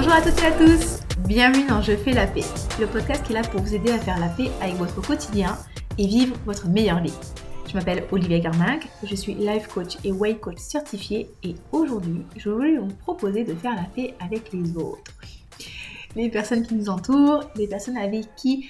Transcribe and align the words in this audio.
Bonjour 0.00 0.12
à 0.12 0.22
toutes 0.22 0.40
et 0.40 0.46
à 0.46 0.52
tous, 0.52 1.00
bienvenue 1.26 1.66
dans 1.66 1.82
Je 1.82 1.96
fais 1.96 2.12
la 2.12 2.28
paix, 2.28 2.44
le 2.78 2.86
podcast 2.86 3.24
qui 3.24 3.32
est 3.32 3.34
là 3.34 3.42
pour 3.42 3.60
vous 3.60 3.74
aider 3.74 3.90
à 3.90 3.98
faire 3.98 4.20
la 4.20 4.28
paix 4.28 4.48
avec 4.60 4.76
votre 4.76 5.04
quotidien 5.04 5.58
et 5.98 6.06
vivre 6.06 6.36
votre 6.46 6.68
meilleure 6.68 7.02
vie. 7.02 7.12
Je 7.66 7.74
m'appelle 7.74 8.04
Olivia 8.12 8.38
Garminck, 8.38 8.86
je 9.02 9.16
suis 9.16 9.34
life 9.34 9.66
coach 9.66 9.96
et 10.04 10.12
way 10.12 10.36
coach 10.36 10.58
certifié 10.58 11.32
et 11.42 11.56
aujourd'hui 11.72 12.24
je 12.36 12.48
voulais 12.48 12.78
vous 12.78 12.94
proposer 12.94 13.42
de 13.42 13.56
faire 13.56 13.74
la 13.74 13.88
paix 13.92 14.14
avec 14.20 14.52
les 14.52 14.76
autres. 14.76 15.02
Les 16.14 16.30
personnes 16.30 16.64
qui 16.64 16.76
nous 16.76 16.90
entourent, 16.90 17.50
les 17.56 17.66
personnes 17.66 17.96
avec 17.96 18.36
qui 18.36 18.68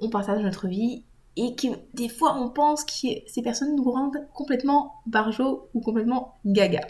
on 0.00 0.08
partage 0.08 0.42
notre 0.42 0.68
vie 0.68 1.02
et 1.36 1.54
que 1.54 1.68
des 1.92 2.08
fois 2.08 2.38
on 2.40 2.48
pense 2.48 2.86
que 2.86 3.08
ces 3.26 3.42
personnes 3.42 3.76
nous 3.76 3.90
rendent 3.90 4.26
complètement 4.32 5.02
barjots 5.04 5.68
ou 5.74 5.82
complètement 5.82 6.38
gaga. 6.46 6.80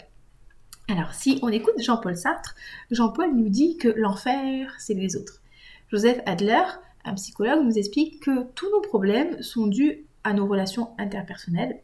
Alors, 0.89 1.13
si 1.13 1.39
on 1.41 1.47
écoute 1.47 1.75
Jean-Paul 1.79 2.17
Sartre, 2.17 2.55
Jean-Paul 2.91 3.33
nous 3.33 3.47
dit 3.47 3.77
que 3.77 3.87
l'enfer, 3.87 4.73
c'est 4.79 4.93
les 4.93 5.15
autres. 5.15 5.41
Joseph 5.87 6.21
Adler, 6.25 6.63
un 7.05 7.13
psychologue, 7.13 7.63
nous 7.63 7.77
explique 7.77 8.21
que 8.21 8.43
tous 8.53 8.69
nos 8.69 8.81
problèmes 8.81 9.41
sont 9.41 9.67
dus 9.67 10.05
à 10.25 10.33
nos 10.33 10.45
relations 10.45 10.89
interpersonnelles. 10.97 11.79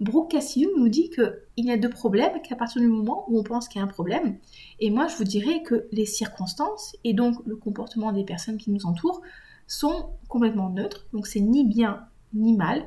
Brooke 0.00 0.32
Cassillon 0.32 0.70
nous 0.76 0.90
dit 0.90 1.08
qu'il 1.08 1.64
n'y 1.64 1.72
a 1.72 1.78
de 1.78 1.88
problème 1.88 2.42
qu'à 2.42 2.54
partir 2.54 2.82
du 2.82 2.88
moment 2.88 3.24
où 3.28 3.38
on 3.38 3.42
pense 3.42 3.66
qu'il 3.66 3.78
y 3.78 3.82
a 3.82 3.86
un 3.86 3.90
problème. 3.90 4.36
Et 4.78 4.90
moi, 4.90 5.06
je 5.06 5.16
vous 5.16 5.24
dirais 5.24 5.62
que 5.62 5.86
les 5.90 6.04
circonstances 6.04 6.96
et 7.02 7.14
donc 7.14 7.36
le 7.46 7.56
comportement 7.56 8.12
des 8.12 8.24
personnes 8.24 8.58
qui 8.58 8.70
nous 8.70 8.84
entourent 8.84 9.22
sont 9.66 10.10
complètement 10.28 10.68
neutres, 10.68 11.06
donc 11.14 11.26
c'est 11.26 11.40
ni 11.40 11.64
bien 11.64 12.06
ni 12.34 12.54
mal, 12.54 12.84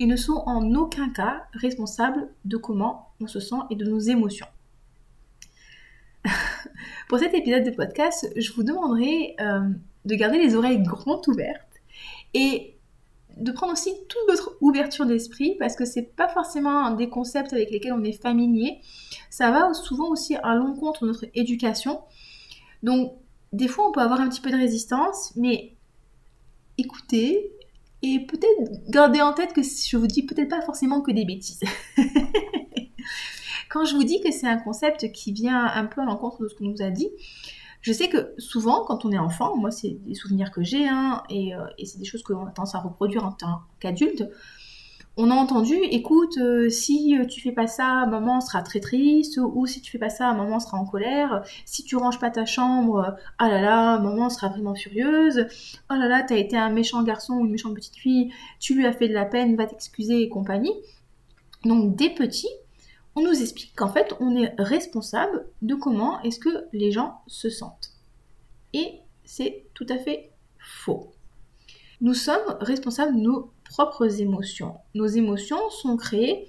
et 0.00 0.06
ne 0.06 0.16
sont 0.16 0.42
en 0.44 0.74
aucun 0.74 1.08
cas 1.10 1.44
responsables 1.52 2.28
de 2.44 2.56
comment 2.58 3.12
on 3.20 3.26
se 3.26 3.40
sent 3.40 3.56
et 3.70 3.76
de 3.76 3.86
nos 3.86 4.00
émotions. 4.00 4.46
Pour 7.08 7.18
cet 7.18 7.34
épisode 7.34 7.64
de 7.64 7.70
podcast, 7.70 8.30
je 8.36 8.52
vous 8.52 8.62
demanderai 8.62 9.36
euh, 9.40 9.68
de 10.04 10.14
garder 10.14 10.38
les 10.38 10.54
oreilles 10.54 10.82
grandes 10.82 11.26
ouvertes 11.28 11.62
et 12.34 12.74
de 13.36 13.52
prendre 13.52 13.72
aussi 13.72 13.92
toute 14.08 14.22
votre 14.28 14.56
ouverture 14.60 15.06
d'esprit 15.06 15.56
parce 15.58 15.76
que 15.76 15.84
c'est 15.84 16.14
pas 16.16 16.28
forcément 16.28 16.90
des 16.90 17.08
concepts 17.08 17.52
avec 17.52 17.70
lesquels 17.70 17.92
on 17.92 18.02
est 18.02 18.20
familier. 18.20 18.80
Ça 19.30 19.50
va 19.50 19.72
souvent 19.74 20.08
aussi 20.08 20.36
à 20.36 20.54
l'encontre 20.54 21.02
de 21.02 21.08
notre 21.08 21.26
éducation. 21.34 22.00
Donc, 22.82 23.12
des 23.52 23.68
fois, 23.68 23.88
on 23.88 23.92
peut 23.92 24.00
avoir 24.00 24.20
un 24.20 24.28
petit 24.28 24.40
peu 24.40 24.50
de 24.50 24.56
résistance, 24.56 25.32
mais 25.36 25.74
écoutez 26.76 27.52
et 28.02 28.20
peut-être 28.26 28.90
garder 28.90 29.20
en 29.20 29.32
tête 29.32 29.52
que 29.52 29.62
je 29.62 29.96
vous 29.96 30.06
dis 30.06 30.22
peut-être 30.22 30.48
pas 30.48 30.62
forcément 30.62 31.00
que 31.00 31.10
des 31.10 31.24
bêtises. 31.24 31.60
Quand 33.68 33.84
je 33.84 33.94
vous 33.94 34.04
dis 34.04 34.20
que 34.20 34.30
c'est 34.30 34.46
un 34.46 34.58
concept 34.58 35.12
qui 35.12 35.32
vient 35.32 35.64
un 35.64 35.86
peu 35.86 36.00
à 36.00 36.04
l'encontre 36.04 36.42
de 36.42 36.48
ce 36.48 36.54
qu'on 36.54 36.64
nous 36.64 36.82
a 36.82 36.90
dit, 36.90 37.10
je 37.80 37.92
sais 37.92 38.08
que 38.08 38.34
souvent, 38.38 38.84
quand 38.84 39.04
on 39.04 39.12
est 39.12 39.18
enfant, 39.18 39.56
moi, 39.56 39.70
c'est 39.70 39.98
des 40.04 40.14
souvenirs 40.14 40.50
que 40.50 40.62
j'ai, 40.62 40.88
hein, 40.88 41.22
et, 41.30 41.54
euh, 41.54 41.64
et 41.78 41.86
c'est 41.86 41.98
des 41.98 42.04
choses 42.04 42.22
qu'on 42.22 42.44
a 42.46 42.50
tendance 42.50 42.74
à 42.74 42.80
reproduire 42.80 43.24
en 43.24 43.32
tant 43.32 43.60
qu'adulte. 43.78 44.28
On 45.20 45.32
a 45.32 45.34
entendu, 45.34 45.74
écoute, 45.74 46.38
euh, 46.38 46.68
si 46.68 47.16
tu 47.28 47.40
fais 47.40 47.50
pas 47.50 47.66
ça, 47.66 48.06
maman 48.06 48.40
sera 48.40 48.62
très 48.62 48.78
triste, 48.78 49.40
ou 49.42 49.66
si 49.66 49.80
tu 49.80 49.90
fais 49.90 49.98
pas 49.98 50.10
ça, 50.10 50.32
maman 50.32 50.60
sera 50.60 50.78
en 50.78 50.86
colère. 50.86 51.42
Si 51.64 51.82
tu 51.82 51.96
ranges 51.96 52.20
pas 52.20 52.30
ta 52.30 52.46
chambre, 52.46 53.16
ah 53.38 53.48
là 53.48 53.60
là, 53.60 53.98
maman 53.98 54.30
sera 54.30 54.48
vraiment 54.48 54.76
furieuse. 54.76 55.46
Oh 55.90 55.94
là 55.94 56.06
là, 56.06 56.22
t'as 56.22 56.36
été 56.36 56.56
un 56.56 56.70
méchant 56.70 57.02
garçon 57.02 57.34
ou 57.34 57.46
une 57.46 57.50
méchante 57.50 57.74
petite 57.74 57.96
fille, 57.96 58.30
tu 58.60 58.74
lui 58.74 58.86
as 58.86 58.92
fait 58.92 59.08
de 59.08 59.14
la 59.14 59.24
peine, 59.24 59.56
va 59.56 59.66
t'excuser 59.66 60.22
et 60.22 60.28
compagnie. 60.28 60.74
Donc, 61.64 61.96
des 61.96 62.10
petits, 62.10 62.46
on 63.14 63.22
nous 63.22 63.42
explique 63.42 63.74
qu'en 63.74 63.88
fait, 63.88 64.14
on 64.20 64.36
est 64.36 64.54
responsable 64.58 65.46
de 65.62 65.74
comment 65.74 66.20
est-ce 66.22 66.38
que 66.38 66.66
les 66.72 66.92
gens 66.92 67.20
se 67.26 67.50
sentent. 67.50 67.92
Et 68.72 69.00
c'est 69.24 69.66
tout 69.74 69.86
à 69.88 69.98
fait 69.98 70.32
faux. 70.58 71.12
Nous 72.00 72.14
sommes 72.14 72.56
responsables 72.60 73.16
de 73.16 73.20
nos 73.20 73.52
propres 73.64 74.20
émotions. 74.20 74.76
Nos 74.94 75.06
émotions 75.06 75.68
sont 75.70 75.96
créées 75.96 76.48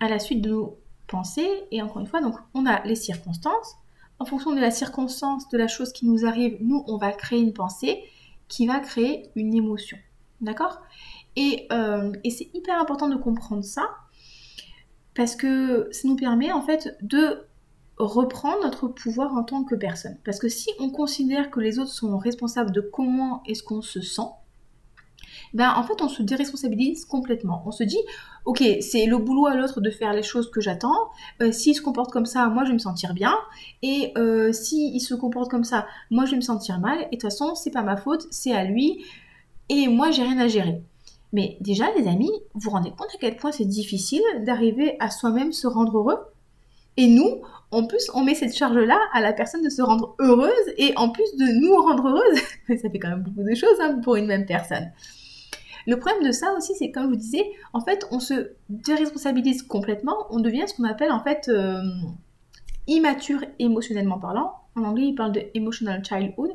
à 0.00 0.08
la 0.08 0.18
suite 0.18 0.42
de 0.42 0.50
nos 0.50 0.78
pensées 1.06 1.64
et 1.70 1.82
encore 1.82 2.00
une 2.00 2.06
fois, 2.06 2.20
donc 2.20 2.34
on 2.54 2.66
a 2.66 2.82
les 2.84 2.94
circonstances. 2.94 3.76
En 4.18 4.24
fonction 4.24 4.54
de 4.54 4.60
la 4.60 4.70
circonstance, 4.70 5.48
de 5.48 5.58
la 5.58 5.68
chose 5.68 5.92
qui 5.92 6.06
nous 6.06 6.26
arrive, 6.26 6.58
nous, 6.60 6.84
on 6.88 6.96
va 6.96 7.12
créer 7.12 7.40
une 7.40 7.54
pensée 7.54 8.02
qui 8.48 8.66
va 8.66 8.80
créer 8.80 9.30
une 9.36 9.54
émotion. 9.54 9.96
D'accord? 10.40 10.80
Et, 11.36 11.66
euh, 11.72 12.12
et 12.24 12.30
c'est 12.30 12.50
hyper 12.54 12.78
important 12.80 13.08
de 13.08 13.16
comprendre 13.16 13.64
ça 13.64 13.88
parce 15.14 15.36
que 15.36 15.88
ça 15.92 16.08
nous 16.08 16.16
permet 16.16 16.52
en 16.52 16.62
fait 16.62 16.96
de 17.02 17.46
reprendre 17.98 18.62
notre 18.62 18.88
pouvoir 18.88 19.34
en 19.34 19.42
tant 19.42 19.64
que 19.64 19.74
personne. 19.74 20.16
Parce 20.24 20.38
que 20.38 20.48
si 20.48 20.70
on 20.78 20.90
considère 20.90 21.50
que 21.50 21.60
les 21.60 21.78
autres 21.78 21.92
sont 21.92 22.16
responsables 22.18 22.72
de 22.72 22.80
comment 22.80 23.42
est-ce 23.46 23.62
qu'on 23.62 23.82
se 23.82 24.00
sent, 24.00 24.22
ben 25.52 25.72
en 25.76 25.82
fait 25.82 26.00
on 26.00 26.08
se 26.08 26.22
déresponsabilise 26.22 27.04
complètement. 27.04 27.62
On 27.66 27.72
se 27.72 27.84
dit, 27.84 27.98
ok, 28.44 28.62
c'est 28.80 29.06
le 29.06 29.18
boulot 29.18 29.46
à 29.46 29.54
l'autre 29.54 29.80
de 29.80 29.90
faire 29.90 30.12
les 30.12 30.22
choses 30.22 30.50
que 30.50 30.60
j'attends. 30.60 31.10
Euh, 31.42 31.52
s'il 31.52 31.74
se 31.74 31.82
comporte 31.82 32.10
comme 32.10 32.26
ça, 32.26 32.48
moi 32.48 32.64
je 32.64 32.68
vais 32.68 32.74
me 32.74 32.78
sentir 32.78 33.14
bien. 33.14 33.34
Et 33.82 34.12
euh, 34.16 34.52
s'il 34.52 35.00
se 35.00 35.14
comporte 35.14 35.50
comme 35.50 35.64
ça, 35.64 35.86
moi 36.10 36.24
je 36.24 36.32
vais 36.32 36.36
me 36.36 36.42
sentir 36.42 36.80
mal. 36.80 37.00
Et 37.00 37.04
de 37.04 37.10
toute 37.10 37.22
façon, 37.22 37.54
c'est 37.54 37.70
pas 37.70 37.82
ma 37.82 37.96
faute, 37.96 38.26
c'est 38.30 38.52
à 38.52 38.64
lui. 38.64 39.04
Et 39.68 39.88
moi 39.88 40.10
j'ai 40.10 40.22
rien 40.22 40.38
à 40.38 40.48
gérer. 40.48 40.82
Mais 41.32 41.56
déjà, 41.60 41.86
les 41.96 42.08
amis, 42.08 42.30
vous 42.54 42.60
vous 42.60 42.70
rendez 42.70 42.90
compte 42.90 43.08
à 43.14 43.18
quel 43.20 43.36
point 43.36 43.52
c'est 43.52 43.64
difficile 43.64 44.22
d'arriver 44.40 44.96
à 44.98 45.10
soi-même 45.10 45.52
se 45.52 45.66
rendre 45.66 45.98
heureux? 45.98 46.18
Et 46.96 47.06
nous, 47.06 47.42
en 47.70 47.86
plus, 47.86 48.10
on 48.14 48.24
met 48.24 48.34
cette 48.34 48.54
charge-là 48.54 48.98
à 49.12 49.20
la 49.20 49.32
personne 49.32 49.62
de 49.62 49.68
se 49.68 49.80
rendre 49.80 50.16
heureuse 50.18 50.50
et 50.76 50.92
en 50.96 51.10
plus 51.10 51.36
de 51.36 51.60
nous 51.60 51.74
rendre 51.76 52.08
heureuse. 52.08 52.40
ça 52.82 52.90
fait 52.90 52.98
quand 52.98 53.10
même 53.10 53.22
beaucoup 53.22 53.48
de 53.48 53.54
choses 53.54 53.80
hein, 53.80 54.00
pour 54.02 54.16
une 54.16 54.26
même 54.26 54.44
personne. 54.44 54.90
Le 55.86 55.98
problème 55.98 56.24
de 56.24 56.32
ça 56.32 56.52
aussi, 56.56 56.74
c'est 56.74 56.90
comme 56.90 57.04
je 57.04 57.08
vous 57.10 57.16
disais, 57.16 57.50
en 57.72 57.80
fait, 57.80 58.06
on 58.10 58.20
se 58.20 58.50
déresponsabilise 58.68 59.62
complètement, 59.62 60.26
on 60.30 60.40
devient 60.40 60.64
ce 60.66 60.74
qu'on 60.74 60.84
appelle 60.84 61.12
en 61.12 61.22
fait 61.22 61.48
euh, 61.48 61.80
immature 62.86 63.40
émotionnellement 63.58 64.18
parlant. 64.18 64.54
En 64.76 64.84
anglais, 64.84 65.06
il 65.06 65.14
parle 65.14 65.32
de 65.32 65.42
emotional 65.54 66.04
childhood. 66.04 66.50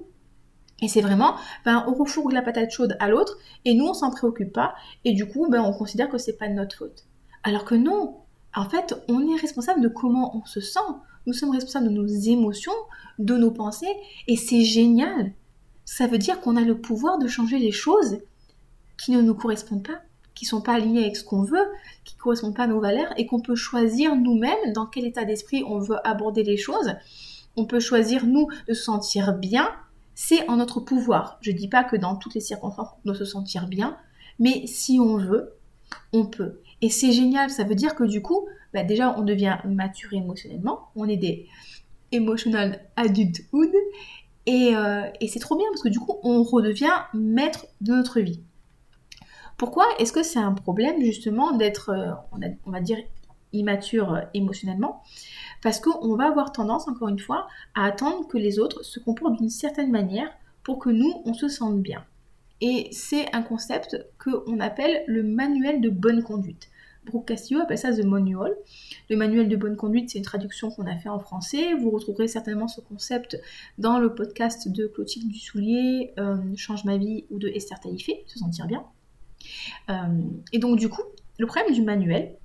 Et 0.82 0.90
c'est 0.90 1.02
vraiment, 1.02 1.36
ben, 1.64 1.86
on 1.88 1.94
refourgue 1.94 2.34
la 2.34 2.42
patate 2.42 2.72
chaude 2.72 2.98
à 3.00 3.08
l'autre 3.08 3.38
et 3.64 3.74
nous 3.74 3.86
on 3.86 3.94
s'en 3.94 4.12
préoccupe 4.12 4.52
pas 4.52 4.76
et 5.06 5.14
du 5.14 5.26
coup 5.26 5.48
ben, 5.50 5.62
on 5.62 5.72
considère 5.72 6.10
que 6.10 6.18
c'est 6.18 6.38
pas 6.38 6.50
de 6.50 6.54
notre 6.54 6.76
faute. 6.76 7.06
Alors 7.44 7.64
que 7.64 7.76
non, 7.76 8.18
en 8.54 8.68
fait 8.68 8.94
on 9.08 9.26
est 9.26 9.40
responsable 9.40 9.82
de 9.82 9.88
comment 9.88 10.36
on 10.36 10.46
se 10.46 10.60
sent, 10.60 10.80
nous 11.26 11.34
sommes 11.34 11.52
responsables 11.52 11.88
de 11.88 11.94
nos 11.94 12.06
émotions, 12.06 12.74
de 13.20 13.38
nos 13.38 13.52
pensées 13.52 13.94
et 14.28 14.36
c'est 14.36 14.64
génial. 14.64 15.32
Ça 15.86 16.08
veut 16.08 16.18
dire 16.18 16.42
qu'on 16.42 16.58
a 16.58 16.62
le 16.62 16.78
pouvoir 16.78 17.20
de 17.20 17.28
changer 17.28 17.58
les 17.58 17.72
choses 17.72 18.18
qui 18.98 19.12
ne 19.12 19.22
nous 19.22 19.36
correspondent 19.36 19.86
pas, 19.86 20.02
qui 20.34 20.46
sont 20.46 20.62
pas 20.62 20.74
alignées 20.74 21.04
avec 21.04 21.16
ce 21.16 21.24
qu'on 21.24 21.44
veut, 21.44 21.68
qui 22.04 22.16
correspondent 22.16 22.56
pas 22.56 22.64
à 22.64 22.68
nos 22.68 22.82
valeurs 22.82 23.14
et 23.18 23.26
qu'on 23.28 23.40
peut 23.40 23.56
choisir 23.56 24.16
nous-mêmes 24.16 24.74
dans 24.74 24.88
quel 24.88 25.06
état 25.06 25.24
d'esprit 25.24 25.64
on 25.66 25.80
veut 25.80 26.06
aborder 26.06 26.44
les 26.44 26.58
choses. 26.58 26.96
On 27.56 27.66
peut 27.66 27.80
choisir 27.80 28.26
nous 28.26 28.50
de 28.68 28.74
se 28.74 28.84
sentir 28.84 29.34
bien 29.34 29.72
c'est 30.16 30.50
en 30.50 30.58
notre 30.58 30.80
pouvoir. 30.80 31.38
Je 31.42 31.52
ne 31.52 31.58
dis 31.58 31.68
pas 31.68 31.84
que 31.84 31.96
dans 31.96 32.16
toutes 32.16 32.34
les 32.34 32.42
circonstances, 32.42 32.90
on 32.98 33.10
doit 33.10 33.16
se 33.16 33.26
sentir 33.26 33.68
bien, 33.68 33.98
mais 34.40 34.66
si 34.66 35.00
on 35.00 35.18
veut, 35.18 35.54
on 36.14 36.26
peut. 36.26 36.62
Et 36.82 36.90
c'est 36.90 37.12
génial, 37.12 37.50
ça 37.50 37.64
veut 37.64 37.76
dire 37.76 37.96
que 37.96 38.04
du 38.04 38.22
coup, 38.22 38.48
bah, 38.74 38.84
déjà, 38.84 39.18
on 39.18 39.22
devient 39.22 39.58
mature 39.66 40.14
émotionnellement, 40.14 40.90
on 40.96 41.08
est 41.08 41.18
des 41.18 41.48
emotional 42.12 42.82
adulthood, 42.96 43.72
et, 44.46 44.76
euh, 44.76 45.10
et 45.20 45.28
c'est 45.28 45.40
trop 45.40 45.58
bien 45.58 45.68
parce 45.70 45.82
que 45.82 45.90
du 45.90 46.00
coup, 46.00 46.18
on 46.24 46.44
redevient 46.44 46.94
maître 47.14 47.68
de 47.82 47.94
notre 47.94 48.20
vie. 48.20 48.42
Pourquoi 49.58 49.86
est-ce 50.00 50.12
que 50.12 50.24
c'est 50.24 50.40
un 50.40 50.54
problème 50.54 51.02
justement 51.02 51.54
d'être, 51.54 51.90
euh, 51.90 52.12
on, 52.66 52.72
va 52.72 52.82
dire, 52.82 52.98
immature 53.54 54.14
euh, 54.14 54.22
émotionnellement? 54.34 55.02
Parce 55.66 55.80
qu'on 55.80 56.16
va 56.16 56.28
avoir 56.28 56.52
tendance, 56.52 56.88
encore 56.88 57.08
une 57.08 57.18
fois, 57.18 57.48
à 57.74 57.86
attendre 57.86 58.28
que 58.28 58.38
les 58.38 58.60
autres 58.60 58.84
se 58.86 59.00
comportent 59.00 59.40
d'une 59.40 59.50
certaine 59.50 59.90
manière 59.90 60.30
pour 60.62 60.78
que 60.78 60.92
nous, 60.92 61.24
on 61.26 61.34
se 61.34 61.48
sente 61.48 61.82
bien. 61.82 62.06
Et 62.62 62.88
c'est 62.92 63.34
un 63.34 63.42
concept 63.42 63.98
qu'on 64.24 64.60
appelle 64.60 65.04
le 65.08 65.24
manuel 65.24 65.82
de 65.82 65.90
bonne 65.90 66.22
conduite. 66.22 66.70
Brooke 67.08 67.30
Castillo 67.30 67.62
appelle 67.62 67.80
ça 67.80 67.92
The 67.92 68.06
Manual. 68.06 68.56
Le 69.10 69.16
manuel 69.16 69.50
de 69.50 69.56
bonne 69.56 69.76
conduite, 69.76 70.12
c'est 70.12 70.20
une 70.20 70.24
traduction 70.24 70.70
qu'on 70.70 70.86
a 70.86 70.98
fait 70.98 71.10
en 71.10 71.18
français. 71.18 71.74
Vous 71.74 71.90
retrouverez 71.90 72.28
certainement 72.28 72.68
ce 72.68 72.82
concept 72.82 73.42
dans 73.80 73.98
le 73.98 74.14
podcast 74.14 74.68
de 74.68 74.86
Clotilde 74.86 75.32
Dussoulier, 75.32 76.14
euh, 76.20 76.38
Change 76.56 76.86
ma 76.86 76.98
vie, 76.98 77.26
ou 77.32 77.40
de 77.40 77.48
Esther 77.48 77.80
Taïfé, 77.80 78.24
se 78.28 78.38
sentir 78.38 78.68
bien. 78.68 78.86
Euh, 79.90 80.22
et 80.54 80.60
donc 80.60 80.78
du 80.78 80.90
coup, 80.90 81.02
le 81.40 81.48
problème 81.48 81.74
du 81.74 81.82
manuel, 81.82 82.36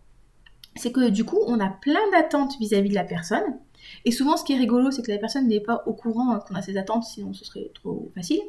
c'est 0.81 0.93
que 0.93 1.11
du 1.11 1.25
coup, 1.25 1.39
on 1.47 1.61
a 1.61 1.69
plein 1.69 2.01
d'attentes 2.13 2.59
vis-à-vis 2.59 2.89
de 2.89 2.95
la 2.95 3.05
personne. 3.05 3.59
Et 4.05 4.11
souvent, 4.11 4.37
ce 4.37 4.45
qui 4.45 4.55
est 4.55 4.59
rigolo, 4.59 4.91
c'est 4.91 5.03
que 5.03 5.11
la 5.11 5.19
personne 5.19 5.47
n'est 5.47 5.61
pas 5.61 5.83
au 5.87 5.93
courant 5.93 6.39
qu'on 6.41 6.55
a 6.55 6.63
ces 6.63 6.77
attentes, 6.77 7.05
sinon 7.05 7.33
ce 7.35 7.45
serait 7.45 7.71
trop 7.75 8.11
facile. 8.15 8.41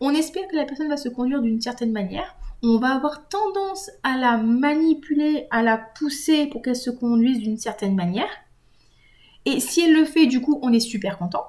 On 0.00 0.10
espère 0.10 0.46
que 0.48 0.56
la 0.56 0.64
personne 0.64 0.88
va 0.88 0.96
se 0.96 1.08
conduire 1.08 1.40
d'une 1.42 1.60
certaine 1.60 1.92
manière. 1.92 2.36
On 2.62 2.78
va 2.78 2.94
avoir 2.94 3.28
tendance 3.28 3.90
à 4.02 4.16
la 4.16 4.36
manipuler, 4.36 5.46
à 5.50 5.62
la 5.62 5.78
pousser 5.78 6.46
pour 6.46 6.62
qu'elle 6.62 6.76
se 6.76 6.90
conduise 6.90 7.38
d'une 7.38 7.56
certaine 7.56 7.94
manière. 7.94 8.30
Et 9.44 9.60
si 9.60 9.80
elle 9.80 9.94
le 9.94 10.04
fait, 10.04 10.26
du 10.26 10.40
coup, 10.40 10.58
on 10.62 10.72
est 10.72 10.80
super 10.80 11.18
content. 11.18 11.46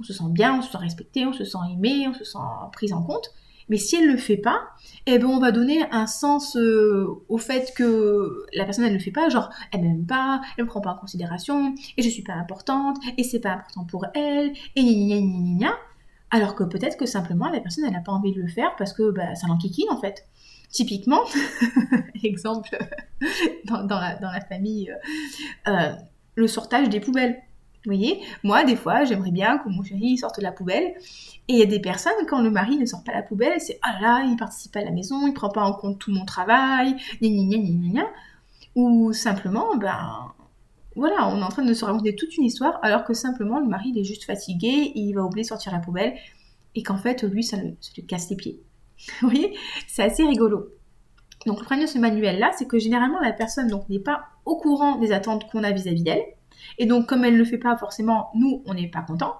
on 0.00 0.04
se 0.04 0.12
sent 0.12 0.24
bien, 0.30 0.58
on 0.58 0.62
se 0.62 0.72
sent 0.72 0.78
respecté, 0.78 1.26
on 1.26 1.32
se 1.32 1.44
sent 1.44 1.58
aimé, 1.72 2.06
on 2.08 2.14
se 2.14 2.24
sent 2.24 2.38
pris 2.72 2.92
en 2.92 3.02
compte. 3.02 3.32
Mais 3.68 3.76
si 3.76 3.96
elle 3.96 4.06
ne 4.06 4.12
le 4.12 4.18
fait 4.18 4.36
pas, 4.36 4.60
eh 5.06 5.18
ben 5.18 5.26
on 5.26 5.38
va 5.38 5.52
donner 5.52 5.82
un 5.90 6.06
sens 6.06 6.56
euh, 6.56 7.06
au 7.28 7.38
fait 7.38 7.72
que 7.76 8.44
la 8.54 8.64
personne 8.64 8.84
elle 8.84 8.92
ne 8.92 8.98
le 8.98 9.02
fait 9.02 9.10
pas, 9.10 9.28
genre 9.28 9.50
elle 9.72 9.82
m'aime 9.82 10.06
pas, 10.06 10.40
elle 10.56 10.64
me 10.64 10.68
prend 10.68 10.80
pas 10.80 10.90
en 10.90 10.98
considération, 10.98 11.74
et 11.96 12.02
je 12.02 12.08
suis 12.08 12.22
pas 12.22 12.34
importante, 12.34 12.98
et 13.16 13.24
c'est 13.24 13.40
pas 13.40 13.52
important 13.52 13.84
pour 13.84 14.06
elle, 14.14 14.52
et 14.76 14.82
gna 14.82 14.92
gna 14.92 15.20
gna 15.20 15.58
gna 15.58 15.78
alors 16.32 16.54
que 16.54 16.64
peut-être 16.64 16.96
que 16.96 17.06
simplement 17.06 17.48
la 17.48 17.60
personne 17.60 17.84
elle 17.84 17.92
n'a 17.92 18.00
pas 18.00 18.12
envie 18.12 18.32
de 18.32 18.40
le 18.40 18.48
faire 18.48 18.74
parce 18.76 18.92
que 18.92 19.10
bah, 19.10 19.34
ça 19.36 19.46
l'enquiquine 19.46 19.90
en 19.90 20.00
fait. 20.00 20.26
Typiquement, 20.70 21.20
exemple 22.24 22.78
dans, 23.66 24.00
la, 24.00 24.40
famille, 24.48 24.90
euh, 24.90 25.70
euh, 25.70 25.92
le 26.34 26.46
sortage 26.46 26.88
des 26.88 26.98
poubelles. 26.98 27.42
Vous 27.84 27.90
voyez, 27.92 28.20
moi, 28.44 28.62
des 28.62 28.76
fois, 28.76 29.04
j'aimerais 29.04 29.32
bien 29.32 29.58
que 29.58 29.68
mon 29.68 29.82
chéri 29.82 30.16
sorte 30.16 30.38
de 30.38 30.42
la 30.42 30.52
poubelle. 30.52 30.94
Et 31.48 31.54
il 31.54 31.58
y 31.58 31.62
a 31.62 31.66
des 31.66 31.80
personnes, 31.80 32.12
quand 32.28 32.40
le 32.40 32.50
mari 32.50 32.76
ne 32.76 32.86
sort 32.86 33.02
pas 33.02 33.12
la 33.12 33.22
poubelle, 33.22 33.60
c'est 33.60 33.80
ah 33.82 33.98
là, 34.00 34.24
il 34.24 34.36
participe 34.36 34.72
pas 34.72 34.80
à 34.80 34.84
la 34.84 34.92
maison, 34.92 35.26
il 35.26 35.34
prend 35.34 35.48
pas 35.48 35.62
en 35.62 35.72
compte 35.72 35.98
tout 35.98 36.12
mon 36.12 36.24
travail, 36.24 36.94
gna 37.20 37.28
gna 37.28 37.58
gna 37.58 37.88
gna 37.90 38.06
Ou 38.76 39.12
simplement, 39.12 39.76
ben, 39.76 40.32
voilà, 40.94 41.28
on 41.28 41.40
est 41.40 41.42
en 41.42 41.48
train 41.48 41.64
de 41.64 41.74
se 41.74 41.84
raconter 41.84 42.14
toute 42.14 42.36
une 42.36 42.44
histoire, 42.44 42.78
alors 42.82 43.04
que 43.04 43.14
simplement, 43.14 43.58
le 43.58 43.66
mari, 43.66 43.90
il 43.94 43.98
est 43.98 44.04
juste 44.04 44.24
fatigué, 44.24 44.92
il 44.94 45.12
va 45.14 45.22
oublier 45.22 45.42
de 45.42 45.48
sortir 45.48 45.72
la 45.72 45.80
poubelle, 45.80 46.14
et 46.74 46.82
qu'en 46.84 46.98
fait, 46.98 47.24
lui, 47.24 47.42
ça, 47.42 47.56
lui 47.56 48.06
casse 48.06 48.30
les 48.30 48.36
pieds. 48.36 48.60
Vous 49.20 49.28
voyez 49.28 49.56
C'est 49.88 50.04
assez 50.04 50.24
rigolo. 50.24 50.68
Donc, 51.46 51.58
le 51.58 51.64
problème 51.64 51.86
de 51.86 51.90
ce 51.90 51.98
manuel-là, 51.98 52.52
c'est 52.56 52.68
que 52.68 52.78
généralement, 52.78 53.20
la 53.20 53.32
personne 53.32 53.68
n'est 53.88 53.98
pas 53.98 54.26
au 54.44 54.56
courant 54.56 54.98
des 54.98 55.10
attentes 55.10 55.50
qu'on 55.50 55.64
a 55.64 55.72
vis-à-vis 55.72 56.04
d'elle. 56.04 56.22
Et 56.78 56.86
donc, 56.86 57.06
comme 57.06 57.24
elle 57.24 57.34
ne 57.34 57.38
le 57.38 57.44
fait 57.44 57.58
pas 57.58 57.76
forcément, 57.76 58.30
nous, 58.34 58.62
on 58.66 58.74
n'est 58.74 58.88
pas 58.88 59.02
content. 59.02 59.36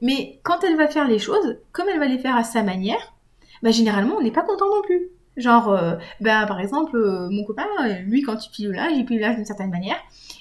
Mais 0.00 0.40
quand 0.42 0.64
elle 0.64 0.76
va 0.76 0.88
faire 0.88 1.06
les 1.08 1.18
choses, 1.18 1.58
comme 1.72 1.86
elle 1.88 1.98
va 1.98 2.06
les 2.06 2.18
faire 2.18 2.36
à 2.36 2.44
sa 2.44 2.62
manière, 2.62 3.14
bah, 3.62 3.70
généralement, 3.70 4.16
on 4.16 4.22
n'est 4.22 4.32
pas 4.32 4.42
content 4.42 4.66
non 4.66 4.82
plus. 4.82 5.10
Genre, 5.36 5.70
euh, 5.70 5.94
bah, 6.20 6.44
par 6.46 6.60
exemple, 6.60 6.96
euh, 6.96 7.30
mon 7.30 7.44
copain, 7.44 7.64
lui, 8.04 8.22
quand 8.22 8.44
il 8.44 8.50
pile 8.50 8.66
le 8.66 8.72
linge, 8.72 8.92
il 8.96 9.04
pile 9.06 9.16
le 9.18 9.22
linge 9.22 9.36
d'une 9.36 9.46
certaine 9.46 9.70
manière. 9.70 9.96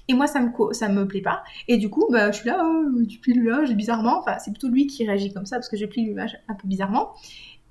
Et 0.07 0.13
moi, 0.13 0.27
ça 0.27 0.41
me, 0.41 0.51
ça 0.73 0.89
me 0.89 1.07
plaît 1.07 1.21
pas. 1.21 1.43
Et 1.67 1.77
du 1.77 1.89
coup, 1.89 2.07
bah, 2.09 2.31
je 2.31 2.39
suis 2.39 2.49
là, 2.49 2.61
oh, 2.65 3.05
tu 3.07 3.19
piles 3.19 3.41
le 3.41 3.73
bizarrement. 3.73 4.19
Enfin, 4.19 4.37
c'est 4.39 4.51
plutôt 4.51 4.67
lui 4.67 4.87
qui 4.87 5.05
réagit 5.05 5.31
comme 5.31 5.45
ça 5.45 5.57
parce 5.57 5.69
que 5.69 5.77
je 5.77 5.85
plie 5.85 6.05
le 6.05 6.15
linge 6.15 6.37
un 6.49 6.55
peu 6.55 6.67
bizarrement. 6.67 7.13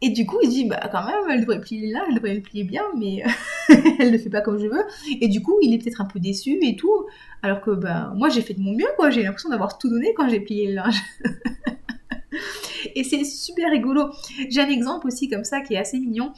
Et 0.03 0.11
du 0.11 0.25
coup, 0.25 0.39
il 0.43 0.49
dit, 0.49 0.65
bah 0.65 0.81
quand 0.91 1.05
même, 1.05 1.31
elle 1.31 1.41
devrait 1.41 1.61
plier 1.61 1.93
là, 1.93 2.03
elle 2.09 2.15
devrait 2.15 2.35
le 2.35 2.41
plier 2.41 2.65
bien, 2.65 2.83
mais 2.97 3.23
elle 3.99 4.13
ne 4.13 4.19
fait 4.19 4.31
pas 4.31 4.41
comme 4.41 4.59
je 4.59 4.67
veux. 4.67 4.85
Et 5.21 5.29
du 5.29 5.43
coup, 5.43 5.59
il 5.63 5.75
est 5.75 5.79
peut-être 5.79 6.01
un 6.01 6.07
peu 6.07 6.19
déçu 6.19 6.59
et 6.63 6.77
tout. 6.77 7.07
Alors 7.43 7.61
que, 7.61 7.71
bah, 7.71 8.13
moi, 8.17 8.31
j'ai 8.31 8.41
fait 8.41 8.55
de 8.55 8.61
mon 8.61 8.73
mieux, 8.73 8.89
quoi. 8.97 9.11
J'ai 9.11 9.23
l'impression 9.23 9.51
d'avoir 9.51 9.77
tout 9.77 9.91
donné 9.91 10.15
quand 10.15 10.29
j'ai 10.29 10.41
plié 10.41 10.69
le 10.69 10.75
linge. 10.75 11.03
et 12.95 13.05
c'est 13.05 13.25
super 13.25 13.71
rigolo. 13.71 14.11
J'ai 14.49 14.61
un 14.63 14.71
exemple 14.71 15.07
aussi 15.07 15.29
comme 15.29 15.45
ça 15.45 15.61
qui 15.61 15.75
est 15.75 15.79
assez 15.79 15.99
mignon. 15.99 16.33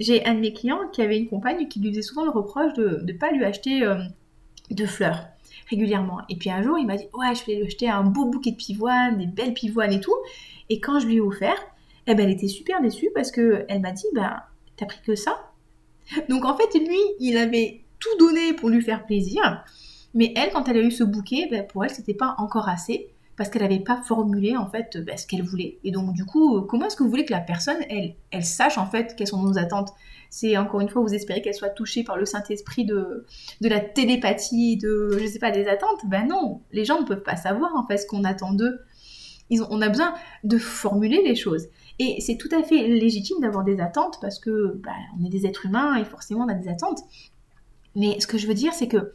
J'ai 0.00 0.24
un 0.26 0.34
de 0.34 0.40
mes 0.40 0.52
clients 0.52 0.88
qui 0.92 1.00
avait 1.00 1.18
une 1.18 1.28
compagne 1.28 1.68
qui 1.68 1.78
lui 1.78 1.90
faisait 1.90 2.02
souvent 2.02 2.24
le 2.24 2.30
reproche 2.30 2.72
de 2.74 3.00
ne 3.04 3.12
pas 3.12 3.30
lui 3.30 3.44
acheter 3.44 3.84
euh, 3.84 3.96
de 4.70 4.86
fleurs 4.86 5.28
régulièrement. 5.70 6.20
Et 6.28 6.36
puis 6.36 6.50
un 6.50 6.62
jour, 6.62 6.78
il 6.78 6.86
m'a 6.86 6.96
dit, 6.96 7.06
ouais, 7.14 7.34
je 7.34 7.44
vais 7.46 7.56
lui 7.56 7.66
acheter 7.66 7.88
un 7.88 8.02
beau 8.02 8.26
bouquet 8.26 8.50
de 8.50 8.56
pivoines, 8.56 9.18
des 9.18 9.26
belles 9.26 9.54
pivoines 9.54 9.92
et 9.92 10.00
tout. 10.00 10.16
Et 10.68 10.80
quand 10.80 10.98
je 10.98 11.06
lui 11.06 11.16
ai 11.16 11.20
offert, 11.20 11.56
eh 12.06 12.14
ben, 12.14 12.24
elle 12.24 12.32
était 12.32 12.48
super 12.48 12.80
déçue 12.80 13.10
parce 13.14 13.30
que 13.30 13.64
elle 13.68 13.80
m'a 13.80 13.92
dit, 13.92 14.06
bah, 14.14 14.48
t'as 14.76 14.86
pris 14.86 15.00
que 15.04 15.14
ça 15.14 15.52
Donc 16.28 16.44
en 16.44 16.56
fait, 16.56 16.78
lui, 16.78 16.98
il 17.20 17.36
avait 17.36 17.82
tout 17.98 18.16
donné 18.18 18.52
pour 18.52 18.68
lui 18.68 18.82
faire 18.82 19.06
plaisir, 19.06 19.64
mais 20.14 20.32
elle, 20.36 20.50
quand 20.50 20.68
elle 20.68 20.76
a 20.76 20.82
eu 20.82 20.90
ce 20.90 21.04
bouquet, 21.04 21.48
ben, 21.50 21.66
pour 21.66 21.84
elle, 21.84 21.90
c'était 21.90 22.14
pas 22.14 22.34
encore 22.38 22.68
assez 22.68 23.08
parce 23.36 23.50
qu'elle 23.50 23.62
n'avait 23.62 23.80
pas 23.80 24.00
formulé 24.02 24.56
en 24.56 24.68
fait 24.70 24.96
ben, 24.98 25.16
ce 25.16 25.26
qu'elle 25.26 25.42
voulait. 25.42 25.78
Et 25.84 25.90
donc 25.90 26.12
du 26.12 26.24
coup, 26.24 26.60
comment 26.62 26.86
est-ce 26.86 26.96
que 26.96 27.02
vous 27.02 27.10
voulez 27.10 27.24
que 27.24 27.32
la 27.32 27.40
personne, 27.40 27.78
elle, 27.88 28.14
elle 28.30 28.44
sache 28.44 28.78
en 28.78 28.86
fait 28.86 29.16
quelles 29.16 29.26
sont 29.26 29.42
nos 29.42 29.58
attentes? 29.58 29.90
C'est 30.30 30.56
encore 30.56 30.80
une 30.80 30.88
fois, 30.88 31.02
vous 31.02 31.14
espérez 31.14 31.42
qu'elle 31.42 31.54
soit 31.54 31.70
touchée 31.70 32.04
par 32.04 32.16
le 32.16 32.26
Saint-Esprit 32.26 32.84
de, 32.84 33.24
de 33.60 33.68
la 33.68 33.80
télépathie, 33.80 34.76
de 34.76 35.16
je 35.20 35.26
sais 35.26 35.38
pas 35.38 35.50
des 35.50 35.66
attentes? 35.66 36.00
Ben 36.06 36.26
non, 36.26 36.60
les 36.72 36.84
gens 36.84 37.00
ne 37.00 37.06
peuvent 37.06 37.22
pas 37.22 37.36
savoir 37.36 37.74
en 37.74 37.86
ce 37.96 38.06
qu'on 38.06 38.24
attend 38.24 38.52
d'eux. 38.52 38.80
Ils 39.50 39.62
on 39.70 39.82
a 39.82 39.88
besoin 39.88 40.14
de 40.42 40.58
formuler 40.58 41.22
les 41.22 41.34
choses. 41.34 41.66
Et 41.98 42.20
c'est 42.20 42.36
tout 42.36 42.48
à 42.52 42.62
fait 42.62 42.88
légitime 42.88 43.40
d'avoir 43.40 43.64
des 43.64 43.80
attentes 43.80 44.18
parce 44.20 44.38
que 44.38 44.74
bah, 44.82 44.92
on 45.18 45.24
est 45.24 45.28
des 45.30 45.46
êtres 45.46 45.66
humains 45.66 45.96
et 45.96 46.04
forcément 46.04 46.44
on 46.44 46.48
a 46.48 46.54
des 46.54 46.68
attentes. 46.68 47.00
Mais 47.94 48.18
ce 48.20 48.26
que 48.26 48.38
je 48.38 48.46
veux 48.46 48.54
dire, 48.54 48.72
c'est 48.74 48.88
que 48.88 49.12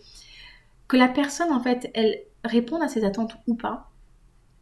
que 0.88 0.98
la 0.98 1.08
personne, 1.08 1.52
en 1.52 1.62
fait, 1.62 1.92
elle 1.94 2.24
réponde 2.44 2.82
à 2.82 2.88
ses 2.88 3.06
attentes 3.06 3.36
ou 3.48 3.54
pas, 3.54 3.92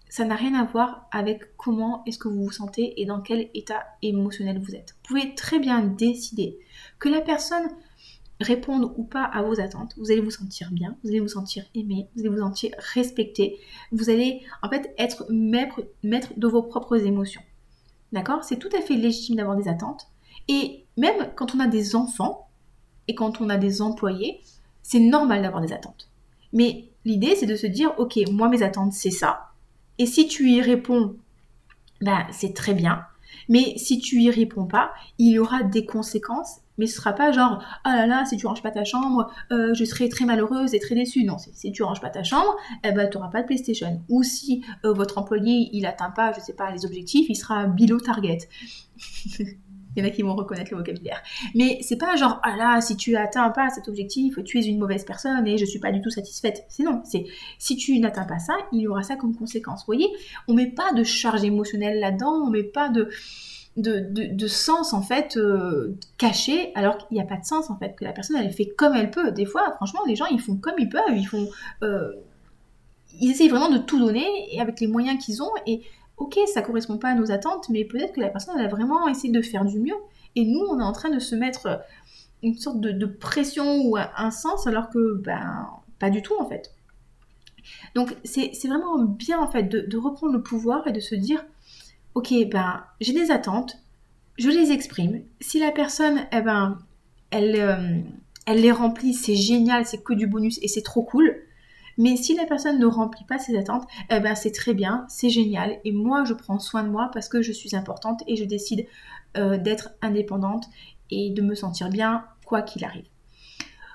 ça 0.09 0.25
n'a 0.25 0.35
rien 0.35 0.53
à 0.55 0.65
voir 0.65 1.07
avec 1.11 1.55
comment 1.57 2.03
est-ce 2.05 2.17
que 2.17 2.27
vous 2.27 2.43
vous 2.43 2.51
sentez 2.51 3.01
et 3.01 3.05
dans 3.05 3.21
quel 3.21 3.49
état 3.53 3.83
émotionnel 4.01 4.59
vous 4.59 4.75
êtes. 4.75 4.95
Vous 4.95 5.07
pouvez 5.07 5.35
très 5.35 5.59
bien 5.59 5.81
décider 5.81 6.59
que 6.99 7.09
la 7.09 7.21
personne 7.21 7.69
réponde 8.39 8.93
ou 8.97 9.03
pas 9.03 9.23
à 9.23 9.41
vos 9.41 9.59
attentes, 9.59 9.95
vous 9.97 10.11
allez 10.11 10.21
vous 10.21 10.31
sentir 10.31 10.71
bien, 10.71 10.95
vous 11.03 11.09
allez 11.09 11.19
vous 11.19 11.27
sentir 11.27 11.65
aimé, 11.75 12.07
vous 12.15 12.21
allez 12.21 12.29
vous 12.29 12.41
sentir 12.41 12.71
respecté, 12.93 13.57
vous 13.91 14.09
allez 14.09 14.41
en 14.61 14.69
fait 14.69 14.93
être 14.97 15.25
maître, 15.29 15.81
maître 16.03 16.33
de 16.37 16.47
vos 16.47 16.61
propres 16.61 16.97
émotions. 16.97 17.41
D'accord? 18.11 18.43
C'est 18.43 18.57
tout 18.57 18.69
à 18.77 18.81
fait 18.81 18.95
légitime 18.95 19.35
d'avoir 19.35 19.57
des 19.57 19.67
attentes. 19.67 20.07
Et 20.47 20.85
même 20.97 21.31
quand 21.35 21.55
on 21.55 21.59
a 21.59 21.67
des 21.67 21.95
enfants 21.95 22.47
et 23.07 23.15
quand 23.15 23.41
on 23.41 23.49
a 23.49 23.57
des 23.57 23.81
employés, 23.81 24.41
c'est 24.81 24.99
normal 24.99 25.41
d'avoir 25.41 25.61
des 25.61 25.73
attentes. 25.73 26.09
Mais 26.53 26.85
l'idée, 27.05 27.35
c'est 27.35 27.45
de 27.45 27.55
se 27.55 27.67
dire, 27.67 27.93
ok, 27.97 28.17
moi, 28.31 28.49
mes 28.49 28.63
attentes, 28.63 28.93
c'est 28.93 29.11
ça. 29.11 29.51
Et 29.97 30.05
si 30.05 30.27
tu 30.27 30.49
y 30.49 30.61
réponds, 30.61 31.15
ben, 32.01 32.25
c'est 32.31 32.53
très 32.53 32.73
bien. 32.73 33.05
Mais 33.49 33.77
si 33.77 33.99
tu 33.99 34.21
y 34.21 34.29
réponds 34.29 34.65
pas, 34.65 34.91
il 35.17 35.31
y 35.31 35.39
aura 35.39 35.63
des 35.63 35.85
conséquences 35.85 36.61
mais 36.77 36.85
ce 36.85 36.97
sera 36.97 37.13
pas 37.13 37.31
genre 37.31 37.63
ah 37.83 37.95
là 37.95 38.05
là 38.05 38.25
si 38.25 38.37
tu 38.37 38.45
ranges 38.45 38.61
pas 38.61 38.71
ta 38.71 38.83
chambre 38.83 39.31
euh, 39.51 39.73
je 39.73 39.83
serai 39.83 40.09
très 40.09 40.25
malheureuse 40.25 40.73
et 40.73 40.79
très 40.79 40.95
déçue. 40.95 41.23
Non 41.23 41.37
si 41.37 41.71
tu 41.71 41.83
ranges 41.83 42.01
pas 42.01 42.09
ta 42.09 42.23
chambre 42.23 42.55
eh 42.83 42.91
ben 42.91 43.09
tu 43.09 43.17
n'auras 43.17 43.29
pas 43.29 43.41
de 43.41 43.47
PlayStation. 43.47 44.01
Ou 44.09 44.23
si 44.23 44.63
euh, 44.85 44.93
votre 44.93 45.17
employé 45.17 45.69
il 45.73 45.85
atteint 45.85 46.11
pas 46.11 46.31
je 46.33 46.39
sais 46.39 46.53
pas 46.53 46.71
les 46.71 46.85
objectifs 46.85 47.27
il 47.29 47.35
sera 47.35 47.65
below 47.65 47.99
target 47.99 48.47
il 49.97 50.03
y 50.03 50.05
en 50.05 50.09
a 50.09 50.11
qui 50.11 50.21
vont 50.21 50.35
reconnaître 50.35 50.71
le 50.71 50.77
vocabulaire. 50.77 51.21
Mais 51.55 51.79
c'est 51.81 51.97
pas 51.97 52.15
genre 52.15 52.39
ah 52.43 52.55
là 52.55 52.81
si 52.81 52.95
tu 52.95 53.15
atteins 53.15 53.49
pas 53.49 53.69
cet 53.69 53.87
objectif 53.87 54.37
tu 54.45 54.59
es 54.59 54.65
une 54.65 54.79
mauvaise 54.79 55.03
personne 55.03 55.45
et 55.47 55.57
je 55.57 55.65
suis 55.65 55.79
pas 55.79 55.91
du 55.91 56.01
tout 56.01 56.09
satisfaite. 56.09 56.65
C'est 56.69 56.83
non 56.83 57.01
c'est 57.03 57.25
si 57.57 57.75
tu 57.75 57.97
n'atteins 57.99 58.25
pas 58.25 58.39
ça 58.39 58.53
il 58.71 58.81
y 58.81 58.87
aura 58.87 59.03
ça 59.03 59.15
comme 59.15 59.35
conséquence. 59.35 59.81
Vous 59.81 59.93
voyez 59.93 60.07
on 60.47 60.53
met 60.53 60.71
pas 60.71 60.93
de 60.93 61.03
charge 61.03 61.43
émotionnelle 61.43 61.99
là-dedans 61.99 62.43
on 62.45 62.49
met 62.49 62.63
pas 62.63 62.89
de 62.89 63.09
de, 63.77 64.47
sens 64.47 64.93
en 64.93 65.01
fait 65.01 65.37
euh, 65.37 65.95
caché 66.17 66.71
alors 66.73 66.97
qu'il 66.97 67.15
n'y 67.15 67.21
a 67.21 67.25
pas 67.25 67.37
de 67.37 67.45
sens 67.45 67.69
en 67.69 67.77
fait 67.77 67.95
que 67.95 68.03
la 68.03 68.11
personne 68.11 68.37
elle 68.37 68.51
fait 68.51 68.67
comme 68.67 68.95
elle 68.95 69.11
peut. 69.11 69.31
Des 69.31 69.45
fois 69.45 69.71
franchement 69.75 70.01
les 70.07 70.15
gens 70.15 70.25
ils 70.25 70.41
font 70.41 70.55
comme 70.55 70.75
ils 70.79 70.89
peuvent 70.89 71.15
ils 71.15 71.27
font 71.27 71.47
euh, 71.83 72.11
ils 73.19 73.31
essayent 73.31 73.49
vraiment 73.49 73.69
de 73.69 73.77
tout 73.77 73.99
donner 73.99 74.27
et 74.51 74.59
avec 74.61 74.79
les 74.79 74.87
moyens 74.87 75.23
qu'ils 75.23 75.41
ont 75.41 75.51
et 75.65 75.81
ok 76.17 76.39
ça 76.53 76.61
correspond 76.61 76.97
pas 76.97 77.09
à 77.09 77.15
nos 77.15 77.31
attentes 77.31 77.69
mais 77.69 77.85
peut-être 77.85 78.13
que 78.13 78.21
la 78.21 78.29
personne 78.29 78.55
elle 78.57 78.65
a 78.65 78.69
vraiment 78.69 79.07
essayé 79.07 79.31
de 79.31 79.41
faire 79.41 79.65
du 79.65 79.79
mieux 79.79 79.97
et 80.35 80.45
nous 80.45 80.59
on 80.59 80.79
est 80.79 80.83
en 80.83 80.93
train 80.93 81.09
de 81.09 81.19
se 81.19 81.35
mettre 81.35 81.81
une 82.43 82.55
sorte 82.55 82.79
de, 82.81 83.05
pression 83.05 83.81
ou 83.85 83.97
un, 83.97 84.31
sens 84.31 84.67
alors 84.67 84.89
que 84.89 85.15
ben 85.15 85.67
pas 85.99 86.09
du 86.09 86.21
tout 86.21 86.35
en 86.39 86.45
fait 86.45 86.71
donc 87.95 88.15
c'est 88.23 88.51
vraiment 88.67 89.03
bien 89.03 89.39
en 89.39 89.49
fait 89.49 89.63
de 89.63 89.97
reprendre 89.97 90.33
le 90.33 90.43
pouvoir 90.43 90.87
et 90.87 90.91
de 90.91 90.99
se 90.99 91.15
dire 91.15 91.43
ok, 92.17 92.33
ben, 92.49 92.83
j'ai 92.99 93.13
des 93.13 93.29
attentes, 93.29 93.77
je 94.39 94.49
les 94.49 94.71
exprime. 94.71 95.21
Si 95.39 95.59
la 95.59 95.71
personne, 95.71 96.25
eh 96.31 96.41
ben, 96.41 96.79
elle, 97.29 97.55
euh, 97.55 97.99
elle 98.47 98.61
les 98.61 98.71
remplit, 98.71 99.13
c'est 99.13 99.35
génial, 99.35 99.85
c'est 99.85 100.03
que 100.03 100.13
du 100.13 100.25
bonus 100.25 100.57
et 100.63 100.67
c'est 100.67 100.81
trop 100.81 101.03
cool. 101.03 101.35
Mais 101.97 102.15
si 102.15 102.35
la 102.35 102.45
personne 102.45 102.79
ne 102.79 102.85
remplit 102.85 103.25
pas 103.25 103.39
ses 103.39 103.57
attentes, 103.57 103.87
eh 104.09 104.19
ben, 104.19 104.35
c'est 104.35 104.51
très 104.51 104.73
bien, 104.73 105.05
c'est 105.09 105.29
génial. 105.29 105.79
Et 105.83 105.91
moi, 105.91 106.23
je 106.25 106.33
prends 106.33 106.59
soin 106.59 106.83
de 106.83 106.89
moi 106.89 107.09
parce 107.13 107.27
que 107.27 107.41
je 107.41 107.51
suis 107.51 107.75
importante 107.75 108.23
et 108.27 108.35
je 108.35 108.43
décide 108.43 108.85
euh, 109.37 109.57
d'être 109.57 109.89
indépendante 110.01 110.65
et 111.09 111.31
de 111.31 111.41
me 111.41 111.55
sentir 111.55 111.89
bien 111.89 112.25
quoi 112.45 112.61
qu'il 112.61 112.83
arrive. 112.85 113.07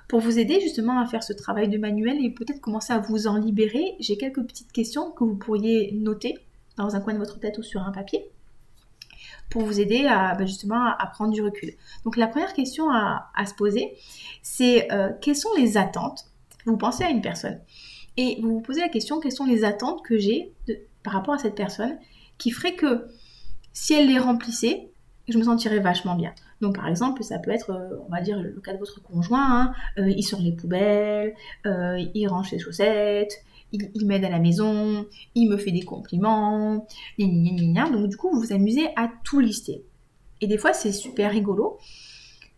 Pour 0.08 0.20
vous 0.20 0.38
aider 0.38 0.60
justement 0.60 1.00
à 1.00 1.06
faire 1.06 1.22
ce 1.22 1.32
travail 1.32 1.68
de 1.68 1.78
manuel 1.78 2.22
et 2.22 2.30
peut-être 2.30 2.60
commencer 2.60 2.92
à 2.92 2.98
vous 2.98 3.26
en 3.26 3.38
libérer, 3.38 3.96
j'ai 3.98 4.18
quelques 4.18 4.42
petites 4.42 4.72
questions 4.72 5.10
que 5.10 5.24
vous 5.24 5.36
pourriez 5.36 5.92
noter 5.92 6.38
dans 6.76 6.96
un 6.96 7.00
coin 7.00 7.14
de 7.14 7.18
votre 7.18 7.38
tête 7.38 7.58
ou 7.58 7.62
sur 7.62 7.82
un 7.82 7.92
papier 7.92 8.30
pour 9.48 9.62
vous 9.62 9.80
aider 9.80 10.06
à 10.06 10.34
bah, 10.34 10.46
justement 10.46 10.86
à, 10.98 11.06
prendre 11.06 11.32
du 11.32 11.42
recul. 11.42 11.72
Donc 12.04 12.16
la 12.16 12.26
première 12.26 12.54
question 12.54 12.90
à, 12.90 13.46
se 13.46 13.54
poser, 13.54 13.96
c'est 14.42 14.90
euh, 14.92 15.10
quelles 15.20 15.36
sont 15.36 15.54
les 15.56 15.76
attentes 15.76 16.26
Vous 16.66 16.76
pensez 16.76 17.04
à 17.04 17.10
une 17.10 17.20
personne 17.20 17.60
et 18.16 18.38
vous 18.42 18.54
vous 18.54 18.60
posez 18.60 18.80
la 18.80 18.88
question 18.88 19.20
quelles 19.20 19.32
sont 19.32 19.46
les 19.46 19.64
attentes 19.64 20.02
que 20.04 20.18
j'ai 20.18 20.52
par 21.02 21.14
rapport 21.14 21.34
à 21.34 21.38
cette 21.38 21.54
personne 21.54 21.96
qui 22.38 22.50
ferait 22.50 22.74
que 22.74 23.06
si 23.72 23.94
elle 23.94 24.08
les 24.08 24.18
remplissait, 24.18 24.90
je 25.28 25.38
me 25.38 25.44
sentirais 25.44 25.78
vachement 25.78 26.14
bien. 26.14 26.34
Donc 26.60 26.76
par 26.76 26.88
exemple, 26.88 27.22
ça 27.22 27.38
peut 27.38 27.50
être, 27.50 27.70
euh, 27.70 27.96
on 28.06 28.10
va 28.10 28.20
dire, 28.20 28.40
le 28.40 28.60
cas 28.60 28.72
de 28.74 28.78
votre 28.78 29.02
conjoint, 29.02 29.60
hein, 29.62 29.72
euh, 29.98 30.08
il 30.08 30.22
sort 30.22 30.40
les 30.40 30.52
poubelles, 30.52 31.34
il 31.64 32.26
range 32.28 32.50
ses 32.50 32.58
chaussettes, 32.58 33.42
il, 33.72 34.06
m'aide 34.06 34.24
à 34.24 34.30
la 34.30 34.38
maison, 34.38 35.06
il 35.34 35.48
me 35.48 35.56
fait 35.56 35.72
des 35.72 35.82
compliments, 35.82 36.86
donc 37.18 38.08
du 38.08 38.16
coup 38.16 38.30
vous 38.30 38.40
vous 38.40 38.52
amusez 38.52 38.88
à 38.96 39.10
tout 39.24 39.40
lister. 39.40 39.82
Et 40.40 40.46
des 40.46 40.58
fois 40.58 40.72
c'est 40.72 40.92
super 40.92 41.30
rigolo 41.30 41.78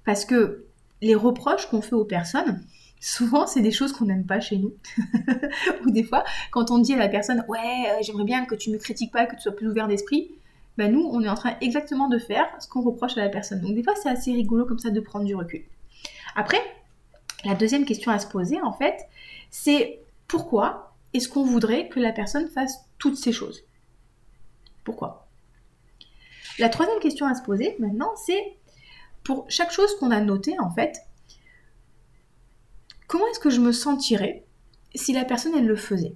parce 0.05 0.25
que 0.25 0.67
les 1.01 1.15
reproches 1.15 1.67
qu'on 1.67 1.83
fait 1.83 1.95
aux 1.95 2.05
personnes, 2.05 2.65
souvent 3.05 3.47
c'est 3.47 3.61
des 3.61 3.71
choses 3.71 3.93
qu'on 3.93 4.07
n'aime 4.07 4.25
pas 4.25 4.41
chez 4.41 4.57
nous. 4.57 4.75
Ou 5.85 5.91
des 5.91 6.05
fois, 6.05 6.25
quand 6.51 6.71
on 6.71 6.79
dit 6.79 6.95
à 6.95 6.97
la 6.97 7.09
personne 7.09 7.45
Ouais, 7.49 7.59
euh, 7.59 8.03
j'aimerais 8.03 8.25
bien 8.25 8.47
que 8.47 8.55
tu 8.55 8.71
me 8.71 8.79
critiques 8.79 9.13
pas, 9.13 9.27
que 9.27 9.37
tu 9.37 9.43
sois 9.43 9.53
plus 9.53 9.69
ouvert 9.69 9.89
d'esprit, 9.89 10.31
ben 10.79 10.91
nous, 10.91 11.09
on 11.13 11.23
est 11.23 11.29
en 11.29 11.35
train 11.35 11.57
exactement 11.61 12.09
de 12.09 12.19
faire 12.19 12.47
ce 12.59 12.67
qu'on 12.67 12.83
reproche 12.83 13.17
à 13.19 13.21
la 13.23 13.29
personne. 13.29 13.61
Donc 13.61 13.75
des 13.75 13.83
fois, 13.83 13.95
c'est 14.03 14.09
assez 14.09 14.33
rigolo 14.33 14.65
comme 14.65 14.79
ça 14.79 14.91
de 14.91 15.01
prendre 15.01 15.27
du 15.27 15.35
recul. 15.35 15.63
Après, 16.35 16.61
la 17.45 17.55
deuxième 17.55 17.85
question 17.85 18.11
à 18.11 18.19
se 18.19 18.27
poser, 18.27 18.61
en 18.63 18.73
fait, 18.73 19.07
c'est 19.51 20.01
pourquoi 20.27 20.95
est-ce 21.13 21.29
qu'on 21.29 21.45
voudrait 21.45 21.89
que 21.89 22.01
la 22.01 22.11
personne 22.11 22.49
fasse 22.49 22.87
toutes 22.99 23.19
ces 23.19 23.33
choses? 23.33 23.65
Pourquoi? 24.83 25.29
La 26.59 26.71
troisième 26.71 26.99
question 27.01 27.27
à 27.27 27.35
se 27.35 27.43
poser 27.43 27.77
maintenant, 27.79 28.13
c'est 28.17 28.57
pour 29.23 29.45
chaque 29.49 29.73
chose 29.73 29.95
qu'on 29.99 30.11
a 30.11 30.21
notée, 30.21 30.59
en 30.59 30.71
fait, 30.71 31.03
comment 33.07 33.27
est-ce 33.29 33.41
que 33.41 33.51
je 33.51 33.61
me 33.61 33.73
sentirais 33.73 34.45
si 34.95 35.13
la 35.13 35.25
personne, 35.25 35.55
elle 35.57 35.67
le 35.67 35.77
faisait? 35.77 36.15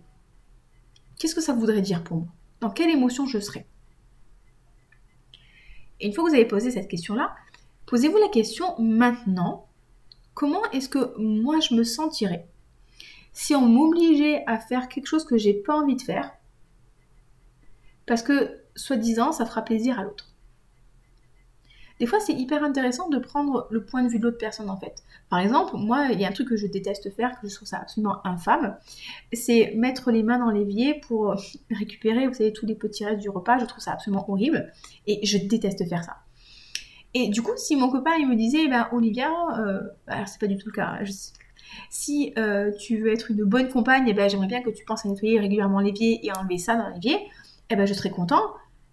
Qu'est-ce 1.19 1.35
que 1.35 1.41
ça 1.41 1.53
voudrait 1.53 1.83
dire 1.83 2.05
pour 2.05 2.19
moi? 2.19 2.29
Dans 2.61 2.71
quelle 2.71 2.91
émotion 2.91 3.27
je 3.27 3.39
serais? 3.39 3.67
Et 6.01 6.07
une 6.07 6.13
fois 6.13 6.25
que 6.25 6.31
vous 6.31 6.37
avez 6.37 6.45
posé 6.45 6.71
cette 6.71 6.89
question-là, 6.89 7.35
posez-vous 7.87 8.19
la 8.19 8.29
question 8.29 8.79
maintenant, 8.79 9.69
comment 10.35 10.63
est-ce 10.71 10.89
que 10.89 11.17
moi 11.19 11.59
je 11.61 11.75
me 11.75 11.83
sentirais? 11.83 12.47
Si 13.33 13.55
on 13.55 13.67
m'obligeait 13.67 14.45
à 14.47 14.59
faire 14.59 14.89
quelque 14.89 15.07
chose 15.07 15.25
que 15.25 15.37
j'ai 15.37 15.55
pas 15.55 15.77
envie 15.77 15.97
de 15.97 16.03
faire 16.03 16.33
parce 18.07 18.23
que 18.23 18.63
soi-disant 18.75 19.33
ça 19.33 19.45
fera 19.47 19.63
plaisir 19.63 19.99
à 19.99 20.05
l'autre 20.05 20.28
des 21.99 22.07
fois, 22.07 22.21
c'est 22.21 22.33
hyper 22.33 22.63
intéressant 22.63 23.09
de 23.09 23.19
prendre 23.19 23.67
le 23.71 23.85
point 23.85 24.03
de 24.03 24.09
vue 24.09 24.19
de 24.19 24.25
l'autre 24.25 24.39
personne, 24.39 24.71
en 24.71 24.77
fait. 24.77 25.03
Par 25.31 25.41
exemple, 25.41 25.77
moi, 25.77 26.09
il 26.13 26.21
y 26.21 26.25
a 26.25 26.29
un 26.29 26.33
truc 26.33 26.49
que 26.49 26.57
je 26.57 26.67
déteste 26.67 27.11
faire, 27.15 27.41
que 27.41 27.49
je 27.49 27.55
trouve 27.55 27.69
ça 27.69 27.79
absolument 27.79 28.25
infâme, 28.25 28.77
c'est 29.33 29.75
mettre 29.77 30.11
les 30.11 30.23
mains 30.23 30.39
dans 30.39 30.51
l'évier 30.51 31.01
pour 31.07 31.35
récupérer, 31.71 32.27
vous 32.27 32.35
savez, 32.35 32.53
tous 32.53 32.67
les 32.67 32.75
petits 32.75 33.05
restes 33.05 33.21
du 33.21 33.31
repas. 33.31 33.59
Je 33.59 33.65
trouve 33.65 33.83
ça 33.83 33.93
absolument 33.93 34.25
horrible 34.31 34.73
et 35.07 35.25
je 35.27 35.39
déteste 35.39 35.89
faire 35.89 36.05
ça. 36.05 36.19
Et 37.15 37.29
du 37.29 37.43
coup, 37.43 37.53
si 37.57 37.75
mon 37.75 37.91
copain, 37.91 38.15
il 38.19 38.29
me 38.29 38.37
disait, 38.37 38.65
eh 38.65 38.69
ben, 38.69 38.89
Olivia, 38.93 39.31
euh, 39.59 39.81
alors 40.07 40.29
c'est 40.29 40.41
pas 40.41 40.47
du 40.47 40.57
tout 40.57 40.69
le 40.69 40.73
cas, 40.73 40.99
si 41.91 42.33
euh, 42.39 42.71
tu 42.79 42.99
veux 42.99 43.13
être 43.13 43.31
une 43.31 43.45
bonne 43.45 43.69
compagne, 43.69 44.05
eh 44.09 44.15
ben, 44.15 44.29
j'aimerais 44.29 44.47
bien 44.47 44.63
que 44.63 44.71
tu 44.71 44.85
penses 44.85 45.05
à 45.05 45.09
nettoyer 45.09 45.41
régulièrement 45.41 45.81
l'évier 45.81 46.25
et 46.25 46.33
enlever 46.33 46.59
ça 46.59 46.77
dans 46.77 46.89
l'évier, 46.91 47.19
eh 47.71 47.77
ben, 47.77 47.87
je 47.87 47.95
serais 47.95 48.11
content 48.11 48.43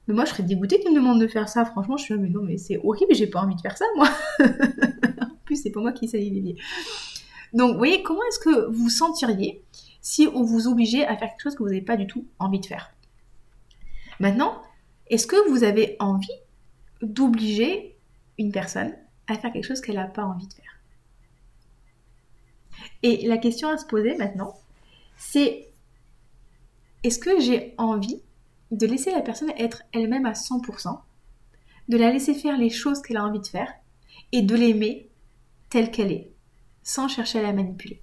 mais 0.07 0.13
moi, 0.13 0.25
je 0.25 0.31
serais 0.31 0.43
dégoûtée 0.43 0.79
qu'il 0.79 0.91
me 0.91 0.95
demande 0.95 1.19
de 1.19 1.27
faire 1.27 1.49
ça. 1.49 1.65
Franchement, 1.65 1.97
je 1.97 2.03
suis 2.03 2.13
là, 2.13 2.19
mais 2.19 2.29
non, 2.29 2.41
mais 2.43 2.57
c'est 2.57 2.79
horrible, 2.83 3.13
j'ai 3.13 3.27
pas 3.27 3.41
envie 3.41 3.55
de 3.55 3.61
faire 3.61 3.77
ça, 3.77 3.85
moi. 3.95 4.09
en 4.39 5.35
plus, 5.45 5.61
c'est 5.61 5.71
pas 5.71 5.81
moi 5.81 5.91
qui 5.91 6.07
salis 6.07 6.29
les. 6.29 6.55
Donc, 7.53 7.71
vous 7.71 7.77
voyez, 7.77 8.03
comment 8.03 8.21
est-ce 8.29 8.39
que 8.39 8.69
vous 8.71 8.89
sentiriez 8.89 9.63
si 10.01 10.27
on 10.33 10.43
vous 10.43 10.67
obligeait 10.67 11.05
à 11.05 11.17
faire 11.17 11.29
quelque 11.29 11.41
chose 11.41 11.55
que 11.55 11.63
vous 11.63 11.69
n'avez 11.69 11.81
pas 11.81 11.97
du 11.97 12.05
tout 12.05 12.25
envie 12.37 12.59
de 12.59 12.65
faire? 12.65 12.91
Maintenant, 14.19 14.61
est-ce 15.07 15.25
que 15.25 15.49
vous 15.49 15.63
avez 15.63 15.95
envie 15.99 16.27
d'obliger 17.01 17.97
une 18.37 18.51
personne 18.51 18.93
à 19.27 19.35
faire 19.35 19.51
quelque 19.51 19.65
chose 19.65 19.81
qu'elle 19.81 19.95
n'a 19.95 20.05
pas 20.05 20.23
envie 20.23 20.47
de 20.47 20.53
faire? 20.53 20.79
Et 23.03 23.27
la 23.27 23.37
question 23.37 23.69
à 23.69 23.77
se 23.77 23.85
poser 23.85 24.15
maintenant, 24.17 24.55
c'est 25.17 25.69
est-ce 27.03 27.19
que 27.19 27.39
j'ai 27.39 27.73
envie 27.77 28.21
de 28.75 28.85
laisser 28.85 29.11
la 29.11 29.21
personne 29.21 29.51
être 29.57 29.83
elle-même 29.93 30.25
à 30.25 30.33
100%, 30.33 30.99
de 31.87 31.97
la 31.97 32.11
laisser 32.11 32.33
faire 32.33 32.57
les 32.57 32.69
choses 32.69 33.01
qu'elle 33.01 33.17
a 33.17 33.25
envie 33.25 33.39
de 33.39 33.47
faire 33.47 33.71
et 34.31 34.41
de 34.41 34.55
l'aimer 34.55 35.09
telle 35.69 35.91
qu'elle 35.91 36.11
est, 36.11 36.31
sans 36.83 37.07
chercher 37.07 37.39
à 37.39 37.43
la 37.43 37.53
manipuler. 37.53 38.01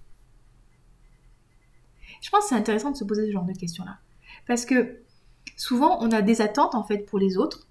Je 2.21 2.31
pense 2.31 2.45
que 2.45 2.49
c'est 2.51 2.55
intéressant 2.55 2.91
de 2.91 2.97
se 2.97 3.05
poser 3.05 3.27
ce 3.27 3.33
genre 3.33 3.45
de 3.45 3.53
questions-là. 3.53 3.99
Parce 4.47 4.65
que 4.65 5.03
souvent, 5.57 5.99
on 6.01 6.11
a 6.13 6.23
des 6.23 6.41
attentes 6.41 6.75
en 6.75 6.85
fait 6.85 6.99
pour 6.99 7.19
les 7.19 7.37
autres, 7.37 7.67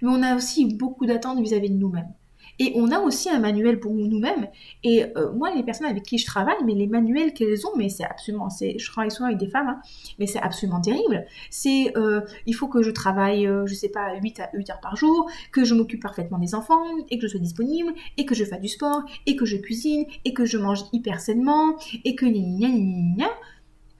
mais 0.00 0.10
on 0.10 0.22
a 0.22 0.36
aussi 0.36 0.74
beaucoup 0.74 1.06
d'attentes 1.06 1.40
vis-à-vis 1.40 1.70
de 1.70 1.76
nous-mêmes. 1.76 2.12
Et 2.58 2.72
on 2.76 2.90
a 2.90 2.98
aussi 2.98 3.30
un 3.30 3.38
manuel 3.38 3.80
pour 3.80 3.92
nous-mêmes. 3.92 4.48
Et 4.84 5.04
euh, 5.16 5.32
moi, 5.32 5.54
les 5.54 5.62
personnes 5.62 5.86
avec 5.86 6.02
qui 6.02 6.18
je 6.18 6.26
travaille, 6.26 6.62
mais 6.64 6.74
les 6.74 6.86
manuels 6.86 7.32
qu'elles 7.32 7.66
ont, 7.66 7.76
mais 7.76 7.88
c'est 7.88 8.04
absolument, 8.04 8.50
c'est, 8.50 8.78
je 8.78 8.90
travaille 8.90 9.10
souvent 9.10 9.26
avec 9.26 9.38
des 9.38 9.48
femmes, 9.48 9.68
hein, 9.68 9.80
mais 10.18 10.26
c'est 10.26 10.40
absolument 10.40 10.80
terrible. 10.80 11.24
C'est, 11.50 11.96
euh, 11.96 12.20
il 12.46 12.54
faut 12.54 12.68
que 12.68 12.82
je 12.82 12.90
travaille, 12.90 13.46
euh, 13.46 13.66
je 13.66 13.74
sais 13.74 13.88
pas, 13.88 14.14
8 14.22 14.40
à 14.40 14.50
8 14.52 14.70
heures 14.70 14.80
par 14.80 14.96
jour, 14.96 15.30
que 15.52 15.64
je 15.64 15.74
m'occupe 15.74 16.02
parfaitement 16.02 16.38
des 16.38 16.54
enfants, 16.54 16.82
et 17.10 17.18
que 17.18 17.26
je 17.26 17.28
sois 17.28 17.40
disponible, 17.40 17.92
et 18.16 18.26
que 18.26 18.34
je 18.34 18.44
fasse 18.44 18.60
du 18.60 18.68
sport, 18.68 19.02
et 19.26 19.36
que 19.36 19.44
je 19.44 19.56
cuisine, 19.56 20.04
et 20.24 20.34
que 20.34 20.44
je 20.44 20.58
mange 20.58 20.80
hyper 20.92 21.20
sainement, 21.20 21.76
et 22.04 22.14
que 22.14 22.26
gna 22.26 23.28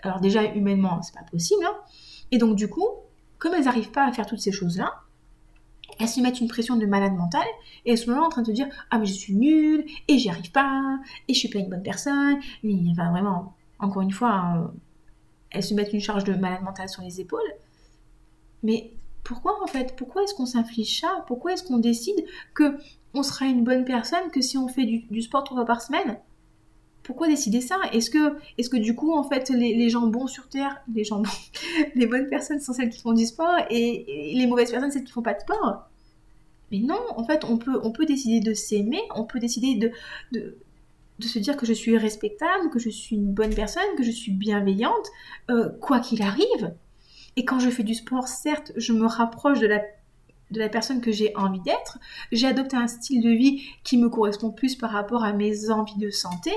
Alors 0.02 0.20
déjà, 0.20 0.44
humainement, 0.44 1.00
c'est 1.02 1.14
pas 1.14 1.24
possible. 1.30 1.64
Hein. 1.64 1.76
Et 2.30 2.38
donc 2.38 2.56
du 2.56 2.68
coup, 2.68 2.86
comme 3.38 3.54
elles 3.54 3.64
n'arrivent 3.64 3.90
pas 3.90 4.06
à 4.06 4.12
faire 4.12 4.26
toutes 4.26 4.40
ces 4.40 4.52
choses-là, 4.52 5.02
elles 5.98 6.08
se 6.08 6.20
mettent 6.20 6.40
une 6.40 6.48
pression 6.48 6.76
de 6.76 6.86
malade 6.86 7.14
mentale 7.14 7.46
et 7.84 7.92
elles 7.92 7.98
sont 7.98 8.12
en 8.12 8.28
train 8.28 8.42
de 8.42 8.46
te 8.46 8.52
dire 8.52 8.68
ah 8.90 8.98
mais 8.98 9.06
je 9.06 9.12
suis 9.12 9.34
nulle 9.34 9.84
et 10.08 10.18
j'y 10.18 10.28
arrive 10.28 10.50
pas 10.50 10.98
et 11.28 11.34
je 11.34 11.38
suis 11.38 11.48
pas 11.48 11.58
une 11.58 11.68
bonne 11.68 11.82
personne. 11.82 12.38
Mais 12.62 12.74
enfin 12.90 13.10
vraiment 13.10 13.54
encore 13.78 14.02
une 14.02 14.12
fois 14.12 14.54
euh, 14.56 14.78
elles 15.50 15.62
se 15.62 15.74
mettent 15.74 15.92
une 15.92 16.00
charge 16.00 16.24
de 16.24 16.34
malade 16.34 16.62
mentale 16.62 16.88
sur 16.88 17.02
les 17.02 17.20
épaules. 17.20 17.40
Mais 18.62 18.92
pourquoi 19.24 19.62
en 19.62 19.66
fait? 19.66 19.94
Pourquoi 19.96 20.22
est-ce 20.22 20.34
qu'on 20.34 20.46
s'inflige 20.46 21.00
ça? 21.00 21.24
Pourquoi 21.26 21.52
est-ce 21.52 21.64
qu'on 21.64 21.78
décide 21.78 22.24
que 22.54 22.76
on 23.14 23.22
sera 23.22 23.46
une 23.46 23.64
bonne 23.64 23.84
personne 23.84 24.30
que 24.30 24.40
si 24.40 24.56
on 24.56 24.68
fait 24.68 24.84
du, 24.84 25.22
sport 25.22 25.44
trois 25.44 25.58
fois 25.58 25.66
par 25.66 25.82
semaine? 25.82 26.18
Pourquoi 27.02 27.28
décider 27.28 27.60
ça? 27.60 27.76
Est-ce 27.92 28.10
que, 28.10 28.36
est 28.58 28.70
que 28.70 28.76
du 28.76 28.94
coup, 28.94 29.12
en 29.12 29.24
fait, 29.24 29.50
les, 29.50 29.88
gens 29.88 30.06
bons 30.06 30.26
sur 30.26 30.48
Terre, 30.48 30.82
les 30.94 31.04
gens 31.04 31.22
les 31.94 32.06
bonnes 32.06 32.28
personnes 32.28 32.60
sont 32.60 32.72
celles 32.72 32.90
qui 32.90 33.00
font 33.00 33.12
du 33.12 33.26
sport 33.26 33.56
et, 33.70 34.34
les 34.34 34.46
mauvaises 34.46 34.70
personnes, 34.70 34.90
celles 34.90 35.04
qui 35.04 35.12
font 35.12 35.22
pas 35.22 35.34
de 35.34 35.40
sport? 35.40 35.88
Mais 36.70 36.78
non, 36.78 37.00
en 37.16 37.24
fait, 37.24 37.44
on 37.44 37.58
peut, 37.58 37.80
on 37.82 37.90
peut 37.90 38.06
décider 38.06 38.40
de 38.40 38.54
s'aimer, 38.54 39.02
on 39.14 39.24
peut 39.24 39.40
décider 39.40 39.74
de, 39.74 39.92
de, 40.32 40.56
se 41.26 41.38
dire 41.38 41.56
que 41.56 41.66
je 41.66 41.72
suis 41.72 41.96
respectable, 41.98 42.70
que 42.70 42.78
je 42.78 42.88
suis 42.88 43.16
une 43.16 43.32
bonne 43.32 43.54
personne, 43.54 43.84
que 43.96 44.02
je 44.02 44.10
suis 44.10 44.32
bienveillante, 44.32 45.08
euh, 45.50 45.68
quoi 45.80 46.00
qu'il 46.00 46.22
arrive. 46.22 46.74
Et 47.36 47.44
quand 47.44 47.58
je 47.58 47.70
fais 47.70 47.82
du 47.82 47.94
sport, 47.94 48.28
certes, 48.28 48.72
je 48.76 48.92
me 48.92 49.06
rapproche 49.06 49.60
de 49.60 49.66
la, 49.66 49.80
de 50.50 50.58
la 50.58 50.68
personne 50.68 51.00
que 51.00 51.12
j'ai 51.12 51.34
envie 51.36 51.60
d'être. 51.60 51.98
J'ai 52.30 52.46
adopté 52.46 52.76
un 52.76 52.86
style 52.86 53.22
de 53.22 53.30
vie 53.30 53.62
qui 53.84 53.98
me 53.98 54.08
correspond 54.08 54.50
plus 54.50 54.76
par 54.76 54.90
rapport 54.90 55.24
à 55.24 55.32
mes 55.32 55.70
envies 55.70 55.98
de 55.98 56.10
santé. 56.10 56.52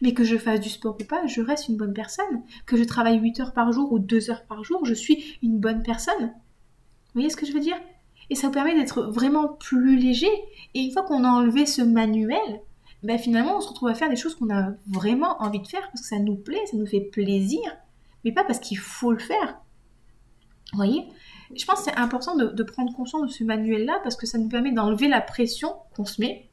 Mais 0.00 0.14
que 0.14 0.24
je 0.24 0.36
fasse 0.36 0.60
du 0.60 0.68
sport 0.68 0.96
ou 1.00 1.04
pas, 1.04 1.26
je 1.26 1.40
reste 1.40 1.68
une 1.68 1.76
bonne 1.76 1.94
personne. 1.94 2.42
Que 2.66 2.76
je 2.76 2.84
travaille 2.84 3.18
8 3.18 3.40
heures 3.40 3.52
par 3.52 3.72
jour 3.72 3.92
ou 3.92 3.98
2 3.98 4.30
heures 4.30 4.44
par 4.46 4.64
jour, 4.64 4.84
je 4.84 4.94
suis 4.94 5.38
une 5.42 5.58
bonne 5.58 5.82
personne. 5.82 6.26
Vous 6.26 7.14
voyez 7.14 7.30
ce 7.30 7.36
que 7.36 7.46
je 7.46 7.52
veux 7.52 7.60
dire? 7.60 7.76
Et 8.30 8.36
ça 8.36 8.46
vous 8.46 8.52
permet 8.52 8.74
d'être 8.74 9.02
vraiment 9.02 9.48
plus 9.48 9.96
léger. 9.96 10.30
Et 10.74 10.80
une 10.80 10.92
fois 10.92 11.02
qu'on 11.02 11.24
a 11.24 11.28
enlevé 11.28 11.66
ce 11.66 11.82
manuel, 11.82 12.60
ben 13.02 13.18
finalement 13.18 13.56
on 13.56 13.60
se 13.60 13.68
retrouve 13.68 13.88
à 13.88 13.94
faire 13.94 14.10
des 14.10 14.16
choses 14.16 14.34
qu'on 14.34 14.54
a 14.54 14.72
vraiment 14.86 15.42
envie 15.42 15.60
de 15.60 15.66
faire 15.66 15.80
parce 15.80 16.02
que 16.02 16.06
ça 16.06 16.18
nous 16.18 16.36
plaît, 16.36 16.64
ça 16.66 16.76
nous 16.76 16.86
fait 16.86 17.00
plaisir, 17.00 17.60
mais 18.24 18.32
pas 18.32 18.44
parce 18.44 18.58
qu'il 18.58 18.78
faut 18.78 19.12
le 19.12 19.18
faire. 19.18 19.60
Vous 20.72 20.76
voyez? 20.76 21.08
Je 21.56 21.64
pense 21.64 21.80
que 21.80 21.84
c'est 21.86 21.96
important 21.96 22.36
de, 22.36 22.46
de, 22.46 22.62
prendre 22.62 22.94
conscience 22.94 23.22
de 23.22 23.32
ce 23.32 23.42
manuel-là 23.42 23.98
parce 24.04 24.14
que 24.14 24.26
ça 24.26 24.38
nous 24.38 24.48
permet 24.48 24.70
d'enlever 24.70 25.08
la 25.08 25.20
pression 25.20 25.74
qu'on 25.96 26.04
se 26.04 26.20
met, 26.20 26.49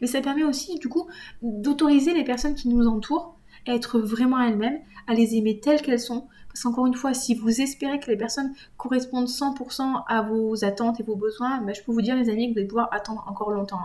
mais 0.00 0.06
ça 0.06 0.20
permet 0.20 0.44
aussi 0.44 0.78
du 0.78 0.88
coup 0.88 1.08
d'autoriser 1.42 2.14
les 2.14 2.24
personnes 2.24 2.54
qui 2.54 2.68
nous 2.68 2.86
entourent 2.86 3.36
à 3.68 3.74
être 3.74 3.98
vraiment 4.00 4.40
elles-mêmes, 4.40 4.80
à 5.06 5.14
les 5.14 5.36
aimer 5.36 5.60
telles 5.60 5.82
qu'elles 5.82 6.00
sont, 6.00 6.26
parce 6.48 6.64
qu'encore 6.64 6.86
une 6.86 6.94
fois, 6.94 7.14
si 7.14 7.34
vous 7.34 7.60
espérez 7.60 8.00
que 8.00 8.10
les 8.10 8.16
personnes 8.16 8.52
correspondent 8.76 9.28
100% 9.28 10.02
à 10.08 10.22
vos 10.22 10.64
attentes 10.64 10.98
et 10.98 11.04
vos 11.04 11.14
besoins, 11.14 11.60
ben, 11.62 11.72
je 11.72 11.80
peux 11.82 11.92
vous 11.92 12.02
dire, 12.02 12.16
les 12.16 12.28
amis, 12.28 12.48
que 12.48 12.54
vous 12.54 12.58
allez 12.58 12.66
pouvoir 12.66 12.88
attendre 12.92 13.24
encore 13.28 13.52
longtemps. 13.52 13.78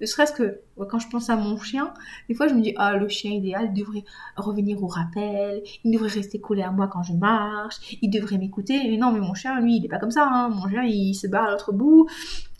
Ne 0.00 0.06
serait-ce 0.06 0.32
que 0.32 0.60
quand 0.88 1.00
je 1.00 1.08
pense 1.08 1.30
à 1.30 1.36
mon 1.36 1.58
chien, 1.58 1.92
des 2.28 2.34
fois 2.34 2.46
je 2.46 2.54
me 2.54 2.60
dis, 2.60 2.74
ah, 2.76 2.96
le 2.96 3.08
chien 3.08 3.32
idéal 3.32 3.72
devrait 3.74 4.04
revenir 4.36 4.82
au 4.82 4.86
rappel, 4.86 5.62
il 5.84 5.92
devrait 5.92 6.08
rester 6.08 6.40
collé 6.40 6.62
à 6.62 6.70
moi 6.70 6.86
quand 6.86 7.02
je 7.02 7.12
marche, 7.12 7.98
il 8.02 8.08
devrait 8.08 8.38
m'écouter. 8.38 8.78
Mais 8.88 8.96
non, 8.96 9.10
mais 9.10 9.20
mon 9.20 9.34
chien, 9.34 9.60
lui, 9.60 9.76
il 9.76 9.84
est 9.84 9.88
pas 9.88 9.98
comme 9.98 10.10
ça. 10.10 10.28
Hein. 10.30 10.48
Mon 10.48 10.68
chien, 10.68 10.84
il 10.84 11.14
se 11.14 11.26
bat 11.26 11.44
à 11.44 11.50
l'autre 11.50 11.72
bout. 11.72 12.08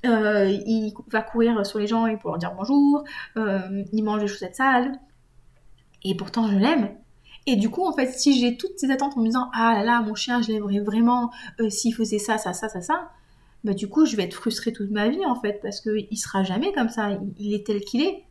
Euh, 0.04 0.46
il 0.66 0.92
va 1.08 1.22
courir 1.22 1.64
sur 1.64 1.78
les 1.78 1.86
gens 1.86 2.06
et 2.06 2.16
pour 2.16 2.30
leur 2.30 2.38
dire 2.38 2.52
bonjour, 2.56 3.04
euh, 3.36 3.84
il 3.92 4.02
mange 4.02 4.20
des 4.20 4.26
chaussettes 4.26 4.56
sales, 4.56 4.98
et 6.02 6.16
pourtant 6.16 6.48
je 6.48 6.56
l'aime, 6.56 6.96
et 7.46 7.56
du 7.56 7.70
coup, 7.70 7.84
en 7.84 7.92
fait, 7.92 8.12
si 8.12 8.38
j'ai 8.38 8.56
toutes 8.56 8.78
ces 8.78 8.90
attentes 8.90 9.16
en 9.16 9.20
me 9.20 9.26
disant 9.26 9.50
ah 9.52 9.74
là 9.74 9.84
là, 9.84 10.00
mon 10.00 10.14
chien, 10.14 10.42
je 10.42 10.52
l'aimerais 10.52 10.80
vraiment 10.80 11.30
euh, 11.60 11.70
s'il 11.70 11.94
faisait 11.94 12.18
ça, 12.18 12.38
ça, 12.38 12.52
ça, 12.52 12.68
ça, 12.68 12.80
ça, 12.80 13.10
bah 13.64 13.74
du 13.74 13.88
coup, 13.88 14.06
je 14.06 14.16
vais 14.16 14.24
être 14.24 14.34
frustrée 14.34 14.72
toute 14.72 14.90
ma 14.90 15.08
vie 15.08 15.24
en 15.26 15.34
fait 15.40 15.60
parce 15.62 15.80
qu'il 15.80 16.18
sera 16.18 16.44
jamais 16.44 16.72
comme 16.72 16.88
ça. 16.88 17.18
Il, 17.38 17.54
est 17.54 17.66
tel 17.66 17.80
qu'il 17.80 18.02
est. 18.02 18.24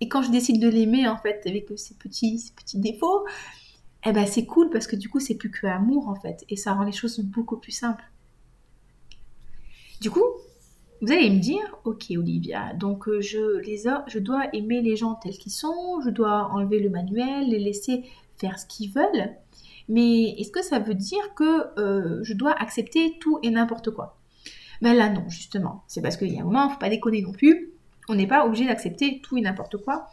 Et 0.00 0.08
quand 0.08 0.22
je 0.22 0.30
décide 0.30 0.60
de 0.60 0.68
l'aimer 0.68 1.08
en 1.08 1.16
fait 1.16 1.42
avec 1.46 1.68
ses 1.76 1.94
petits, 1.94 2.38
ses 2.38 2.52
petits 2.52 2.78
défauts, 2.78 3.26
eh 4.06 4.12
ben 4.12 4.26
c'est 4.26 4.46
cool 4.46 4.70
parce 4.70 4.86
que 4.86 4.96
du 4.96 5.08
coup 5.10 5.20
c'est 5.20 5.34
plus 5.34 5.50
que 5.50 5.66
amour 5.66 6.08
en 6.08 6.14
fait 6.14 6.44
et 6.48 6.56
ça 6.56 6.72
rend 6.72 6.84
les 6.84 6.92
choses 6.92 7.20
beaucoup 7.20 7.58
plus 7.58 7.72
simples. 7.72 8.04
Du 10.00 10.10
coup, 10.10 10.24
vous 11.02 11.12
allez 11.12 11.30
me 11.30 11.38
dire, 11.38 11.78
ok 11.84 12.04
Olivia, 12.10 12.74
donc 12.74 13.08
euh, 13.08 13.20
je, 13.20 14.18
dois 14.18 14.48
aimer 14.52 14.82
les 14.82 14.96
gens 14.96 15.14
tels 15.14 15.38
qu'ils 15.38 15.52
sont, 15.52 16.00
je 16.04 16.10
dois 16.10 16.50
enlever 16.52 16.78
le 16.78 16.90
manuel, 16.90 17.48
les 17.48 17.58
laisser 17.58 18.04
faire 18.36 18.58
ce 18.58 18.66
qu'ils 18.66 18.92
veulent, 18.92 19.34
mais 19.88 20.30
est-ce 20.38 20.50
que 20.50 20.62
ça 20.62 20.78
veut 20.78 20.94
dire 20.94 21.34
que 21.34 21.78
euh, 21.80 22.20
je 22.22 22.34
dois 22.34 22.52
accepter 22.52 23.16
tout 23.18 23.38
et 23.42 23.50
n'importe 23.50 23.90
quoi? 23.90 24.18
Ben 24.82 24.94
là 24.94 25.08
non, 25.08 25.28
justement, 25.28 25.84
c'est 25.88 26.02
parce 26.02 26.16
qu'il 26.16 26.32
y 26.32 26.38
a 26.38 26.42
un 26.42 26.44
moment, 26.44 26.64
il 26.64 26.68
ne 26.68 26.72
faut 26.72 26.78
pas 26.78 26.90
déconner 26.90 27.22
non 27.22 27.32
plus, 27.32 27.72
on 28.08 28.14
n'est 28.14 28.26
pas 28.26 28.44
obligé 28.44 28.66
d'accepter 28.66 29.20
tout 29.22 29.38
et 29.38 29.40
n'importe 29.40 29.78
quoi, 29.78 30.08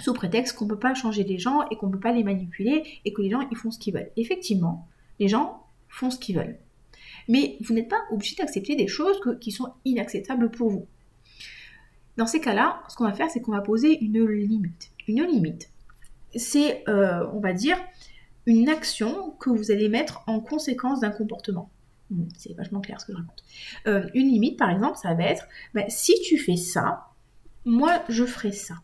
sous 0.00 0.12
prétexte 0.12 0.56
qu'on 0.56 0.66
ne 0.66 0.70
peut 0.70 0.78
pas 0.78 0.94
changer 0.94 1.24
les 1.24 1.38
gens 1.38 1.66
et 1.70 1.76
qu'on 1.76 1.86
ne 1.86 1.92
peut 1.92 2.00
pas 2.00 2.12
les 2.12 2.22
manipuler 2.22 2.84
et 3.04 3.12
que 3.12 3.22
les 3.22 3.30
gens 3.30 3.48
ils 3.50 3.56
font 3.56 3.70
ce 3.70 3.78
qu'ils 3.78 3.94
veulent. 3.94 4.10
Effectivement, 4.16 4.86
les 5.18 5.28
gens 5.28 5.62
font 5.88 6.10
ce 6.10 6.18
qu'ils 6.18 6.36
veulent. 6.36 6.58
Mais 7.28 7.58
vous 7.60 7.74
n'êtes 7.74 7.88
pas 7.88 8.02
obligé 8.10 8.36
d'accepter 8.36 8.74
des 8.74 8.88
choses 8.88 9.20
qui 9.40 9.52
sont 9.52 9.72
inacceptables 9.84 10.50
pour 10.50 10.70
vous. 10.70 10.86
Dans 12.16 12.26
ces 12.26 12.40
cas-là, 12.40 12.82
ce 12.88 12.96
qu'on 12.96 13.04
va 13.04 13.12
faire, 13.12 13.30
c'est 13.30 13.40
qu'on 13.40 13.52
va 13.52 13.60
poser 13.60 13.98
une 14.00 14.26
limite. 14.26 14.90
Une 15.06 15.22
limite, 15.24 15.70
c'est, 16.34 16.82
euh, 16.88 17.26
on 17.32 17.40
va 17.40 17.52
dire, 17.52 17.78
une 18.46 18.68
action 18.68 19.32
que 19.38 19.50
vous 19.50 19.70
allez 19.70 19.88
mettre 19.88 20.22
en 20.26 20.40
conséquence 20.40 21.00
d'un 21.00 21.10
comportement. 21.10 21.70
Hmm, 22.10 22.24
c'est 22.36 22.54
vachement 22.54 22.80
clair 22.80 23.00
ce 23.00 23.06
que 23.06 23.12
je 23.12 23.18
raconte. 23.18 23.44
Euh, 23.86 24.08
une 24.14 24.28
limite, 24.28 24.58
par 24.58 24.70
exemple, 24.70 24.96
ça 24.96 25.14
va 25.14 25.24
être, 25.24 25.46
bah, 25.74 25.84
si 25.88 26.14
tu 26.22 26.38
fais 26.38 26.56
ça, 26.56 27.08
moi, 27.64 28.02
je 28.08 28.24
ferai 28.24 28.52
ça. 28.52 28.74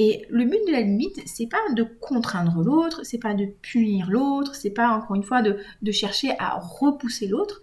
Et 0.00 0.24
le 0.30 0.44
but 0.44 0.60
de 0.64 0.70
la 0.70 0.80
limite, 0.80 1.20
c'est 1.26 1.48
pas 1.48 1.58
de 1.74 1.82
contraindre 1.82 2.62
l'autre, 2.62 3.00
c'est 3.02 3.18
pas 3.18 3.34
de 3.34 3.46
punir 3.62 4.08
l'autre, 4.08 4.54
c'est 4.54 4.70
pas 4.70 4.90
encore 4.90 5.16
une 5.16 5.24
fois 5.24 5.42
de, 5.42 5.58
chercher 5.90 6.30
à 6.38 6.60
repousser 6.60 7.26
l'autre. 7.26 7.62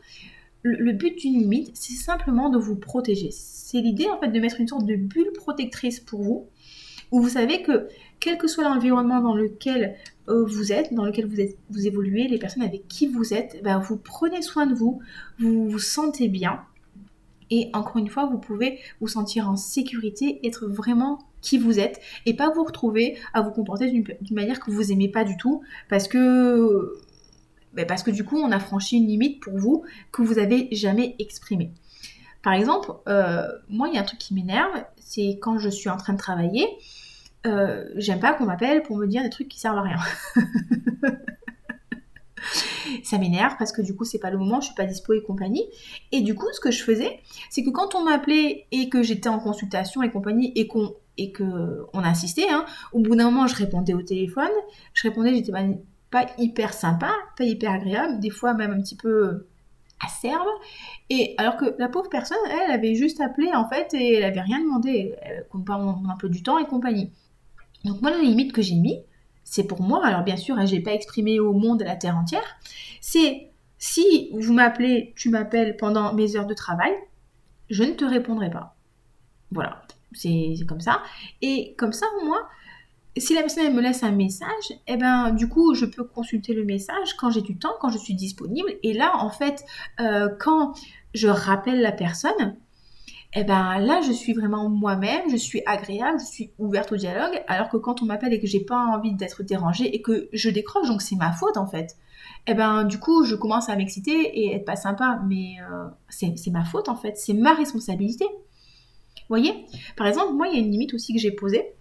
Le, 0.61 0.91
but 0.91 1.15
d'une 1.17 1.39
limite, 1.39 1.71
c'est 1.75 1.93
simplement 1.93 2.49
de 2.49 2.57
vous 2.57 2.75
protéger. 2.75 3.29
C'est 3.31 3.79
l'idée 3.79 4.09
en 4.09 4.19
fait 4.19 4.27
de 4.27 4.39
mettre 4.39 4.59
une 4.59 4.67
sorte 4.67 4.85
de 4.85 4.95
bulle 4.95 5.31
protectrice 5.33 6.01
pour 6.01 6.23
vous, 6.23 6.49
où 7.11 7.21
vous 7.21 7.29
savez 7.29 7.61
que 7.61 7.87
quel 8.19 8.37
que 8.37 8.47
soit 8.47 8.65
l'environnement 8.65 9.21
dans 9.21 9.35
lequel 9.35 9.95
euh, 10.27 10.43
vous 10.43 10.73
êtes, 10.73 10.93
dans 10.93 11.05
lequel 11.05 11.27
vous, 11.27 11.87
évoluez, 11.87 12.27
les 12.27 12.39
personnes 12.39 12.63
avec 12.63 12.87
qui 12.89 13.07
vous 13.07 13.33
êtes, 13.33 13.61
ben, 13.63 13.79
vous 13.79 13.95
prenez 13.95 14.41
soin 14.41 14.65
de 14.65 14.73
vous, 14.73 15.01
vous 15.39 15.69
vous 15.69 15.79
sentez 15.79 16.27
bien, 16.27 16.59
et 17.49 17.69
encore 17.73 17.97
une 17.97 18.09
fois, 18.09 18.25
vous 18.25 18.37
pouvez 18.37 18.79
vous 19.01 19.07
sentir 19.07 19.49
en 19.49 19.55
sécurité, 19.55 20.39
être 20.43 20.67
vraiment 20.67 21.19
qui 21.41 21.57
vous 21.57 21.79
êtes 21.79 22.01
et 22.25 22.33
pas 22.35 22.49
vous 22.49 22.63
retrouver 22.63 23.17
à 23.33 23.41
vous 23.41 23.51
comporter 23.51 23.91
d'une 23.91 24.17
manière 24.31 24.59
que 24.59 24.71
vous 24.71 24.91
aimez 24.91 25.09
pas 25.09 25.23
du 25.23 25.37
tout 25.37 25.61
parce 25.89 26.07
que 26.07 26.95
ben 27.73 27.85
parce 27.85 28.01
que 28.01 28.09
du 28.09 28.23
coup 28.23 28.37
on 28.37 28.51
a 28.51 28.59
franchi 28.59 28.97
une 28.97 29.05
limite 29.05 29.41
pour 29.41 29.57
vous 29.57 29.83
que 30.11 30.23
vous 30.23 30.39
avez 30.39 30.69
jamais 30.71 31.15
exprimée. 31.19 31.71
Par 32.41 32.53
exemple, 32.53 32.91
euh, 33.07 33.47
moi 33.69 33.87
il 33.89 33.95
y 33.95 33.97
a 33.97 34.01
un 34.01 34.05
truc 34.05 34.19
qui 34.19 34.33
m'énerve, 34.33 34.83
c'est 34.97 35.37
quand 35.39 35.59
je 35.59 35.69
suis 35.69 35.89
en 35.89 35.97
train 35.97 36.13
de 36.13 36.17
travailler, 36.17 36.67
euh, 37.45 37.85
j'aime 37.95 38.19
pas 38.19 38.33
qu'on 38.33 38.45
m'appelle 38.45 38.81
pour 38.81 38.97
me 38.97 39.05
dire 39.05 39.21
des 39.21 39.29
trucs 39.29 39.49
qui 39.49 39.59
servent 39.59 39.77
à 39.77 39.83
rien. 39.83 39.99
ça 43.03 43.17
m'énerve 43.17 43.55
parce 43.57 43.71
que 43.71 43.81
du 43.81 43.95
coup 43.95 44.05
c'est 44.05 44.19
pas 44.19 44.29
le 44.29 44.37
moment, 44.37 44.61
je 44.61 44.67
suis 44.67 44.75
pas 44.75 44.85
dispo 44.85 45.13
et 45.13 45.21
compagnie. 45.21 45.65
Et 46.11 46.21
du 46.21 46.35
coup 46.35 46.47
ce 46.53 46.59
que 46.59 46.71
je 46.71 46.83
faisais, 46.83 47.19
c'est 47.49 47.63
que 47.63 47.69
quand 47.69 47.95
on 47.95 48.03
m'appelait 48.03 48.67
et 48.71 48.89
que 48.89 49.03
j'étais 49.03 49.29
en 49.29 49.39
consultation 49.39 50.03
et 50.03 50.11
compagnie 50.11 50.51
et 50.55 50.67
qu'on 50.67 50.93
et 51.17 51.31
que 51.31 51.85
on 51.93 51.99
insistait, 51.99 52.49
hein, 52.49 52.65
au 52.91 52.99
bout 52.99 53.15
d'un 53.15 53.25
moment 53.25 53.47
je 53.47 53.55
répondais 53.55 53.93
au 53.93 54.01
téléphone, 54.01 54.51
je 54.93 55.03
répondais, 55.03 55.33
j'étais 55.33 55.51
pas, 56.11 56.25
hyper 56.37 56.73
sympa, 56.73 57.11
pas 57.37 57.43
hyper 57.43 57.71
agréable, 57.71 58.19
des 58.19 58.29
fois 58.29 58.53
même 58.53 58.71
un 58.71 58.81
petit 58.81 58.95
peu 58.95 59.47
acerbe. 60.05 60.47
Et 61.09 61.35
alors 61.37 61.57
que 61.57 61.75
la 61.79 61.87
pauvre 61.87 62.09
personne, 62.09 62.37
elle 62.49 62.71
avait 62.71 62.95
juste 62.95 63.21
appelé 63.21 63.49
en 63.53 63.67
fait 63.67 63.93
et 63.93 64.15
elle 64.15 64.23
avait 64.23 64.41
rien 64.41 64.61
demandé, 64.61 65.15
comme 65.51 65.63
pas 65.63 65.75
un 65.75 66.17
peu 66.19 66.29
du 66.29 66.43
temps 66.43 66.57
et 66.57 66.65
compagnie. 66.65 67.11
Donc 67.85 68.01
moi 68.01 68.11
la 68.11 68.17
limite 68.17 68.51
que 68.51 68.61
j'ai 68.61 68.75
mis, 68.75 68.99
c'est 69.45 69.63
pour 69.63 69.81
moi, 69.81 70.05
alors 70.05 70.23
bien 70.23 70.35
sûr, 70.35 70.57
hein, 70.57 70.65
je 70.65 70.75
n'ai 70.75 70.81
pas 70.81 70.91
exprimé 70.93 71.39
au 71.39 71.53
monde 71.53 71.81
à 71.83 71.85
la 71.85 71.95
terre 71.95 72.17
entière, 72.17 72.57
c'est 72.99 73.51
si 73.77 74.29
vous 74.33 74.51
m'appelez, 74.51 75.13
tu 75.15 75.29
m'appelles 75.29 75.77
pendant 75.77 76.13
mes 76.13 76.35
heures 76.35 76.47
de 76.47 76.53
travail, 76.53 76.91
je 77.69 77.83
ne 77.83 77.91
te 77.91 78.03
répondrai 78.03 78.49
pas. 78.49 78.75
Voilà, 79.51 79.83
c'est 80.11 80.55
comme 80.67 80.81
ça. 80.81 81.01
Et 81.41 81.75
comme 81.77 81.93
ça, 81.93 82.07
moi, 82.25 82.49
si 83.17 83.33
la 83.33 83.41
personne 83.41 83.73
me 83.73 83.81
laisse 83.81 84.03
un 84.03 84.11
message, 84.11 84.73
eh 84.87 84.97
ben 84.97 85.31
du 85.31 85.47
coup 85.47 85.73
je 85.73 85.85
peux 85.85 86.03
consulter 86.03 86.53
le 86.53 86.65
message 86.65 87.15
quand 87.15 87.29
j'ai 87.29 87.41
du 87.41 87.57
temps, 87.57 87.73
quand 87.79 87.89
je 87.89 87.97
suis 87.97 88.15
disponible. 88.15 88.69
Et 88.83 88.93
là 88.93 89.17
en 89.17 89.29
fait, 89.29 89.63
euh, 89.99 90.27
quand 90.39 90.73
je 91.13 91.27
rappelle 91.27 91.81
la 91.81 91.91
personne, 91.91 92.57
eh 93.35 93.43
ben 93.43 93.79
là 93.79 94.01
je 94.01 94.11
suis 94.11 94.33
vraiment 94.33 94.69
moi-même, 94.69 95.29
je 95.29 95.35
suis 95.35 95.61
agréable, 95.65 96.19
je 96.19 96.25
suis 96.25 96.51
ouverte 96.57 96.91
au 96.93 96.95
dialogue, 96.95 97.43
alors 97.47 97.69
que 97.69 97.77
quand 97.77 98.01
on 98.01 98.05
m'appelle 98.05 98.33
et 98.33 98.39
que 98.39 98.47
j'ai 98.47 98.61
pas 98.61 98.79
envie 98.79 99.13
d'être 99.13 99.43
dérangée 99.43 99.93
et 99.93 100.01
que 100.01 100.29
je 100.31 100.49
décroche, 100.49 100.87
donc 100.87 101.01
c'est 101.01 101.15
ma 101.15 101.33
faute 101.33 101.57
en 101.57 101.67
fait. 101.67 101.97
Eh 102.47 102.53
ben 102.53 102.83
du 102.85 102.99
coup 102.99 103.25
je 103.25 103.35
commence 103.35 103.69
à 103.69 103.75
m'exciter 103.75 104.13
et 104.13 104.55
être 104.55 104.65
pas 104.65 104.77
sympa, 104.77 105.19
mais 105.27 105.55
euh, 105.69 105.87
c'est 106.09 106.51
ma 106.51 106.63
faute 106.63 106.89
en 106.89 106.95
fait, 106.95 107.17
c'est 107.17 107.33
ma 107.33 107.53
responsabilité. 107.53 108.25
Vous 108.25 109.29
voyez? 109.29 109.65
Par 109.97 110.07
exemple, 110.07 110.33
moi 110.33 110.47
il 110.47 110.53
y 110.53 110.57
a 110.57 110.59
une 110.65 110.71
limite 110.71 110.93
aussi 110.93 111.13
que 111.13 111.19
j'ai 111.19 111.31
posée, 111.31 111.73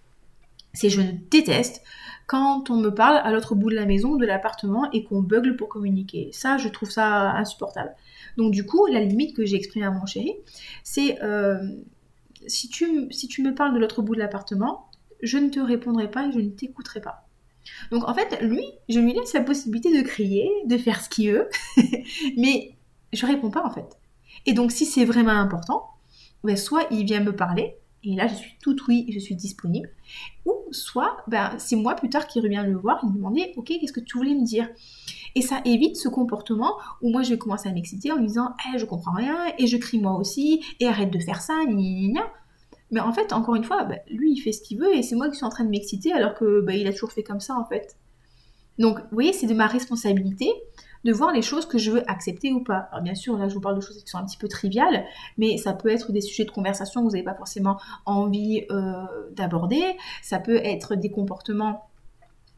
c'est 0.73 0.89
je 0.89 1.01
déteste 1.31 1.83
quand 2.27 2.69
on 2.69 2.77
me 2.77 2.89
parle 2.89 3.17
à 3.17 3.31
l'autre 3.31 3.55
bout 3.55 3.69
de 3.69 3.75
la 3.75 3.85
maison, 3.85 4.15
de 4.15 4.25
l'appartement 4.25 4.89
et 4.91 5.03
qu'on 5.03 5.21
bugle 5.21 5.55
pour 5.55 5.69
communiquer. 5.69 6.29
Ça, 6.33 6.57
je 6.57 6.67
trouve 6.69 6.89
ça 6.89 7.31
insupportable. 7.31 7.95
Donc 8.37 8.51
du 8.51 8.65
coup, 8.65 8.85
la 8.87 9.01
limite 9.01 9.35
que 9.35 9.45
j'ai 9.45 9.55
exprimée 9.55 9.85
à 9.85 9.91
mon 9.91 10.05
chéri, 10.05 10.33
c'est 10.83 11.21
euh, 11.23 11.57
si, 12.47 12.69
tu, 12.69 12.87
me 12.87 13.51
parles 13.51 13.73
de 13.73 13.79
l'autre 13.79 14.01
bout 14.01 14.15
de 14.15 14.19
l'appartement, 14.19 14.89
je 15.21 15.37
ne 15.37 15.49
te 15.49 15.59
répondrai 15.59 16.09
pas 16.09 16.27
et 16.27 16.31
je 16.31 16.39
ne 16.39 16.49
t'écouterai 16.49 17.01
pas. 17.01 17.27
Donc 17.91 18.07
en 18.07 18.13
fait, 18.13 18.39
lui, 18.41 18.65
je 18.89 18.99
lui 18.99 19.13
laisse 19.13 19.33
la 19.33 19.41
possibilité 19.41 19.95
de 19.95 20.05
crier, 20.05 20.49
de 20.65 20.77
faire 20.77 21.01
ce 21.01 21.09
qu'il 21.09 21.31
veut, 21.31 21.49
mais 22.37 22.75
je 23.13 23.25
réponds 23.25 23.49
pas 23.49 23.65
en 23.65 23.71
fait. 23.71 23.97
Et 24.45 24.53
donc 24.53 24.71
si 24.71 24.85
c'est 24.85 25.05
vraiment 25.05 25.31
important, 25.31 25.89
ben, 26.43 26.55
soit 26.55 26.85
il 26.91 27.05
vient 27.05 27.21
me 27.21 27.35
parler, 27.35 27.75
et 28.05 28.15
là 28.15 28.27
je 28.27 28.35
suis 28.35 28.55
tout 28.61 28.75
oui, 28.87 29.05
je 29.11 29.19
suis 29.19 29.35
disponible, 29.35 29.89
ou 30.45 30.53
soit 30.71 31.17
ben, 31.27 31.51
c'est 31.57 31.75
moi 31.75 31.95
plus 31.95 32.09
tard 32.09 32.27
qui 32.27 32.39
revient 32.39 32.63
le 32.65 32.77
voir 32.77 32.99
et 33.03 33.07
me 33.07 33.13
demander, 33.13 33.53
ok, 33.57 33.67
qu'est-ce 33.67 33.93
que 33.93 33.99
tu 33.99 34.17
voulais 34.17 34.35
me 34.35 34.45
dire? 34.45 34.69
Et 35.35 35.41
ça 35.41 35.61
évite 35.65 35.97
ce 35.97 36.07
comportement 36.07 36.75
où 37.01 37.09
moi 37.09 37.23
je 37.23 37.31
vais 37.31 37.37
commencer 37.37 37.67
à 37.67 37.71
m'exciter 37.71 38.11
en 38.11 38.17
me 38.17 38.27
disant 38.27 38.49
eh, 38.73 38.77
je 38.77 38.85
comprends 38.85 39.13
rien 39.13 39.37
et 39.57 39.67
je 39.67 39.77
crie 39.77 39.99
moi 39.99 40.17
aussi 40.17 40.63
et 40.79 40.87
arrête 40.87 41.11
de 41.11 41.19
faire 41.19 41.41
ça, 41.41 41.65
ni 41.67 42.13
Mais 42.91 42.99
en 42.99 43.11
fait, 43.11 43.33
encore 43.33 43.55
une 43.55 43.63
fois, 43.63 43.83
bah, 43.83 43.97
lui 44.09 44.33
il 44.33 44.37
fait 44.37 44.51
ce 44.51 44.61
qu'il 44.61 44.79
veut 44.79 44.95
et 44.95 45.01
c'est 45.01 45.15
moi 45.15 45.29
qui 45.29 45.35
suis 45.35 45.45
en 45.45 45.49
train 45.49 45.65
de 45.65 45.69
m'exciter 45.69 46.13
alors 46.13 46.35
que 46.35 46.61
bah, 46.61 46.73
il 46.73 46.87
a 46.87 46.93
toujours 46.93 47.11
fait 47.11 47.23
comme 47.23 47.41
ça 47.41 47.57
en 47.57 47.65
fait. 47.65 47.97
Donc 48.77 48.99
vous 48.99 49.13
voyez, 49.13 49.33
c'est 49.33 49.47
de 49.47 49.53
ma 49.53 49.67
responsabilité 49.67 50.49
de 51.05 51.13
voir 51.13 51.31
les 51.31 51.43
choses 51.43 51.67
que 51.67 51.77
je 51.77 51.91
veux 51.91 52.09
accepter 52.09 52.51
ou 52.51 52.61
pas. 52.61 52.89
Alors 52.91 53.03
bien 53.03 53.15
sûr, 53.15 53.37
là 53.37 53.47
je 53.47 53.53
vous 53.53 53.61
parle 53.61 53.75
de 53.75 53.81
choses 53.81 54.03
qui 54.03 54.09
sont 54.09 54.17
un 54.17 54.25
petit 54.25 54.37
peu 54.37 54.47
triviales, 54.47 55.05
mais 55.37 55.57
ça 55.57 55.73
peut 55.73 55.89
être 55.89 56.11
des 56.11 56.19
sujets 56.19 56.45
de 56.45 56.51
conversation 56.51 57.01
que 57.01 57.05
vous 57.05 57.11
n'avez 57.11 57.23
pas 57.23 57.35
forcément 57.35 57.77
envie 58.05 58.65
euh, 58.71 59.05
d'aborder, 59.31 59.83
ça 60.23 60.39
peut 60.39 60.57
être 60.57 60.95
des 60.95 61.11
comportements 61.11 61.87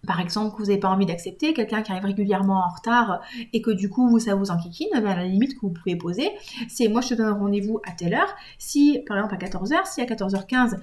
par 0.05 0.21
exemple, 0.21 0.55
que 0.55 0.61
vous 0.61 0.67
n'avez 0.67 0.79
pas 0.79 0.89
envie 0.89 1.05
d'accepter, 1.05 1.53
quelqu'un 1.53 1.81
qui 1.81 1.91
arrive 1.91 2.05
régulièrement 2.05 2.63
en 2.63 2.69
retard 2.69 3.21
et 3.51 3.61
que 3.61 3.71
du 3.71 3.89
coup 3.89 4.19
ça 4.19 4.35
vous 4.35 4.51
enquiquine, 4.51 4.87
ben, 4.93 5.01
la 5.03 5.25
limite 5.25 5.55
que 5.55 5.61
vous 5.61 5.71
pouvez 5.71 5.97
poser, 5.97 6.31
c'est 6.69 6.87
moi 6.87 7.01
je 7.01 7.09
te 7.09 7.13
donne 7.15 7.33
rendez-vous 7.33 7.81
à 7.85 7.91
telle 7.91 8.13
heure, 8.13 8.33
si 8.57 8.99
par 9.05 9.17
exemple 9.17 9.35
à 9.35 9.37
14h, 9.37 9.85
si 9.85 10.01
à 10.01 10.05
14h15, 10.05 10.77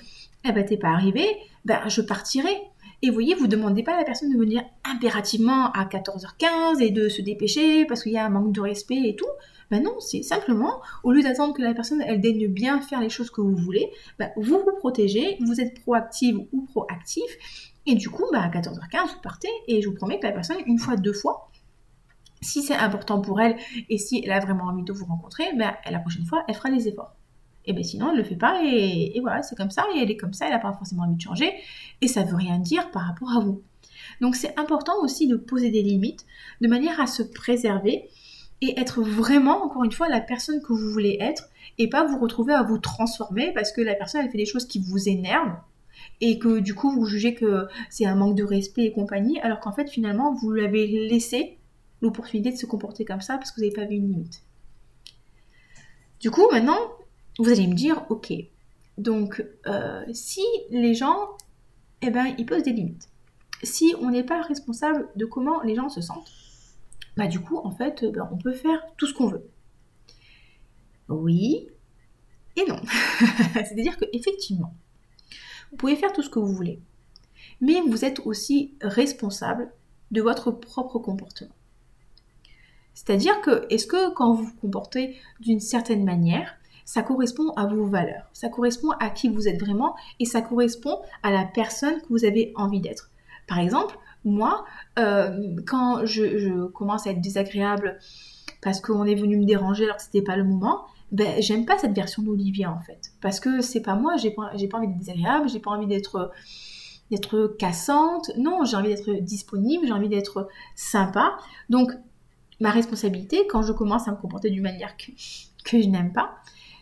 eh 0.45 0.53
ben 0.53 0.65
t'es 0.65 0.77
pas 0.77 0.91
arrivé, 0.91 1.27
ben 1.65 1.81
je 1.89 2.03
partirai. 2.03 2.55
Et 3.05 3.09
vous 3.09 3.13
voyez, 3.13 3.35
vous 3.35 3.49
demandez 3.49 3.83
pas 3.83 3.93
à 3.93 3.99
la 3.99 4.05
personne 4.05 4.33
de 4.33 4.39
venir 4.39 4.63
impérativement 4.83 5.71
à 5.73 5.85
14h15 5.85 6.81
et 6.81 6.91
de 6.91 7.11
se 7.11 7.21
dépêcher 7.21 7.85
parce 7.85 8.03
qu'il 8.03 8.13
y 8.13 8.17
a 8.17 8.25
un 8.25 8.31
manque 8.31 8.53
de 8.53 8.63
respect 8.63 8.97
et 9.05 9.15
tout. 9.15 9.29
Ben 9.71 9.83
non, 9.83 10.01
c'est 10.01 10.23
simplement, 10.23 10.81
au 11.03 11.13
lieu 11.13 11.23
d'attendre 11.23 11.53
que 11.53 11.61
la 11.61 11.75
personne 11.75 12.01
elle 12.01 12.23
daigne 12.23 12.49
bien 12.49 12.81
faire 12.81 13.03
les 13.03 13.11
choses 13.11 13.29
que 13.29 13.43
vous 13.43 13.57
voulez, 13.57 13.91
ben 14.19 14.31
vous 14.37 14.59
vous 14.59 14.73
protégez, 14.79 15.37
vous 15.41 15.61
êtes 15.61 15.83
proactive 15.83 16.47
ou 16.51 16.63
proactif 16.63 17.27
et 17.85 17.95
du 17.95 18.09
coup, 18.09 18.25
bah, 18.33 18.41
à 18.41 18.49
14h15, 18.49 19.17
vous 19.17 19.21
partez 19.23 19.51
et 19.69 19.83
je 19.83 19.89
vous 19.91 19.95
promets 19.95 20.19
que 20.19 20.27
la 20.27 20.33
personne, 20.33 20.57
une 20.65 20.79
fois, 20.79 20.97
deux 20.97 21.13
fois, 21.13 21.51
si 22.41 22.63
c'est 22.63 22.75
important 22.75 23.21
pour 23.21 23.39
elle 23.39 23.59
et 23.91 23.99
si 23.99 24.23
elle 24.25 24.33
a 24.33 24.41
vraiment 24.41 24.65
envie 24.65 24.83
de 24.83 24.95
vous 24.95 25.05
rencontrer, 25.05 25.45
bah, 25.59 25.77
la 25.91 25.99
prochaine 25.99 26.25
fois, 26.25 26.43
elle 26.49 26.55
fera 26.55 26.71
les 26.71 26.89
efforts. 26.89 27.15
Et 27.67 27.73
bien 27.73 27.83
sinon, 27.83 28.09
elle 28.11 28.17
ne 28.17 28.23
le 28.23 28.25
fait 28.25 28.37
pas 28.37 28.63
et, 28.65 29.19
voilà, 29.21 29.43
c'est 29.43 29.57
comme 29.57 29.71
ça 29.71 29.85
et 29.95 30.01
elle 30.01 30.11
est 30.11 30.17
comme 30.17 30.35
ça, 30.35 30.47
elle 30.47 30.53
n'a 30.53 30.59
pas 30.59 30.73
forcément 30.73 31.05
envie 31.05 31.17
de 31.17 31.21
changer 31.21 31.53
et 32.01 32.09
ça 32.09 32.25
ne 32.25 32.31
veut 32.31 32.37
rien 32.37 32.59
dire 32.59 32.91
par 32.91 33.03
rapport 33.03 33.31
à 33.31 33.41
vous. 33.41 33.63
Donc 34.21 34.37
c'est 34.37 34.59
important 34.59 34.95
aussi 35.01 35.27
de 35.29 35.37
poser 35.37 35.71
des 35.71 35.83
limites 35.83 36.27
de 36.61 36.69
manière 36.69 37.01
à 37.01 37.07
se 37.07 37.23
préserver 37.23 38.09
et 38.61 38.79
être 38.79 39.03
vraiment, 39.03 39.65
encore 39.65 39.85
une 39.85 39.93
fois, 39.93 40.09
la 40.09 40.21
personne 40.21 40.61
que 40.61 40.73
vous 40.73 40.91
voulez 40.91 41.17
être 41.21 41.49
et 41.79 41.89
pas 41.89 42.05
vous 42.05 42.19
retrouver 42.19 42.53
à 42.53 42.63
vous 42.63 42.79
transformer 42.79 43.53
parce 43.53 43.73
que 43.73 43.81
la 43.81 43.95
personne, 43.95 44.23
elle 44.23 44.31
fait 44.31 44.39
des 44.39 44.47
choses 44.47 44.67
qui 44.67 44.79
vous 44.79 45.09
énervent 45.09 45.57
et 46.21 46.39
que 46.39 46.59
du 46.59 46.75
coup 46.75 46.91
vous 46.91 47.07
jugez 47.07 47.35
que 47.35 47.67
c'est 47.91 48.07
un 48.07 48.15
manque 48.15 48.37
de 48.37 48.45
respect 48.45 48.85
et 48.85 48.93
compagnie, 48.93 49.41
alors 49.41 49.61
qu'en 49.61 49.73
fait 49.73 49.89
finalement 49.89 50.35
vous 50.35 50.51
lui 50.51 50.65
avez 50.65 50.87
laissé 51.09 51.59
l'opportunité 52.01 52.53
de 52.53 52.57
se 52.57 52.67
comporter 52.67 53.05
comme 53.05 53.21
ça 53.21 53.37
parce 53.37 53.51
que 53.51 53.57
vous 53.57 53.63
n'avez 53.63 53.75
pas 53.75 53.85
vu 53.85 53.97
une 53.97 54.09
limite. 54.09 54.43
Du 56.21 56.31
coup 56.31 56.49
maintenant 56.51 56.79
vous 57.39 57.51
allez 57.51 57.67
me 57.67 57.75
dire 57.75 58.05
ok 58.11 58.33
donc 58.99 59.45
euh, 59.67 60.05
si 60.13 60.43
les 60.71 60.95
gens 60.95 61.31
eh 62.03 62.11
ben 62.11 62.35
ils 62.39 62.47
posent 62.47 62.63
des 62.63 62.73
limites, 62.73 63.09
si 63.63 63.95
on 64.01 64.11
n'est 64.11 64.25
pas 64.25 64.43
responsable 64.43 65.09
de 65.17 65.25
comment 65.25 65.63
les 65.63 65.75
gens 65.75 65.89
se 65.89 66.01
sentent, 66.01 66.31
bah 67.17 67.27
du 67.27 67.41
coup 67.41 67.59
en 67.59 67.71
fait 67.71 68.05
ben, 68.05 68.29
on 68.33 68.37
peut 68.37 68.53
faire 68.53 68.81
tout 68.97 69.07
ce 69.07 69.15
qu'on 69.15 69.29
veut. 69.29 69.49
Oui 71.09 71.69
et 72.57 72.65
non. 72.69 72.81
C'est-à-dire 73.55 73.97
que 73.97 74.05
effectivement 74.13 74.75
vous 75.71 75.77
pouvez 75.77 75.97
faire 75.97 76.13
tout 76.13 76.23
ce 76.23 76.31
que 76.31 76.39
vous 76.39 76.55
voulez. 76.55 76.81
Mais 77.61 77.81
vous 77.81 78.05
êtes 78.05 78.21
aussi 78.27 78.75
responsable 78.81 79.73
de 80.13 80.23
votre 80.23 80.53
propre 80.53 80.99
comportement. 81.01 81.55
C'est-à-dire 82.95 83.41
que, 83.41 83.67
est-ce 83.71 83.89
que 83.89 84.13
quand 84.15 84.35
vous 84.35 84.45
vous 84.45 84.55
comportez 84.61 85.17
d'une 85.41 85.59
certaine 85.59 86.05
manière, 86.05 86.55
ça 86.85 87.03
correspond 87.03 87.51
à 87.57 87.67
vos 87.67 87.87
valeurs, 87.87 88.29
ça 88.33 88.49
correspond 88.49 88.91
à 89.01 89.11
qui 89.11 89.29
vous 89.29 89.49
êtes 89.49 89.61
vraiment 89.61 89.95
et 90.21 90.25
ça 90.25 90.43
correspond 90.43 90.99
à 91.23 91.31
la 91.31 91.45
personne 91.45 92.01
que 92.01 92.09
vous 92.11 92.25
avez 92.25 92.53
envie 92.57 92.81
d'être. 92.81 93.11
Par 93.47 93.59
exemple, 93.59 93.99
moi, 94.25 94.65
euh, 94.99 95.57
quand 95.67 96.07
je, 96.07 96.67
commence 96.69 97.07
à 97.07 97.11
être 97.11 97.21
désagréable 97.21 97.99
parce 98.63 98.81
qu'on 98.81 99.05
est 99.05 99.15
venu 99.15 99.37
me 99.37 99.45
déranger 99.45 99.85
alors 99.85 99.97
que 99.97 100.03
c'était 100.03 100.23
pas 100.23 100.37
le 100.37 100.45
moment, 100.45 100.87
ben, 101.13 101.41
j'aime 101.41 101.67
pas 101.67 101.79
cette 101.79 101.95
version 101.95 102.23
d'Olivier 102.23 102.67
en 102.67 102.81
fait. 102.81 103.13
Parce 103.21 103.39
que 103.39 103.61
c'est 103.61 103.83
pas 103.83 103.95
moi, 103.95 104.17
j'ai 104.17 104.31
pas, 104.31 104.51
pas 104.71 104.79
envie 104.79 104.89
d'être 104.89 104.99
désagréable, 104.99 105.49
j'ai 105.49 105.61
pas 105.61 105.71
envie 105.71 105.87
d'être 105.87 106.33
d'être 107.11 107.55
cassante. 107.59 108.31
Non, 108.39 108.65
j'ai 108.65 108.77
envie 108.77 108.89
d'être 108.89 109.13
disponible, 109.21 109.87
j'ai 109.87 109.93
envie 109.93 110.09
d'être 110.09 110.49
sympa. 110.75 111.37
Donc, 111.69 111.93
ma 112.61 112.71
responsabilité, 112.71 113.47
quand 113.47 113.63
je 113.63 113.73
commence 113.73 114.09
à 114.09 114.13
me 114.13 114.17
comporter 114.17 114.51
d'une 114.51 114.63
manière 114.63 114.97
que, 114.97 115.13
que 115.65 115.83
je 115.83 115.89
n'aime 115.89 116.13
pas, 116.13 116.37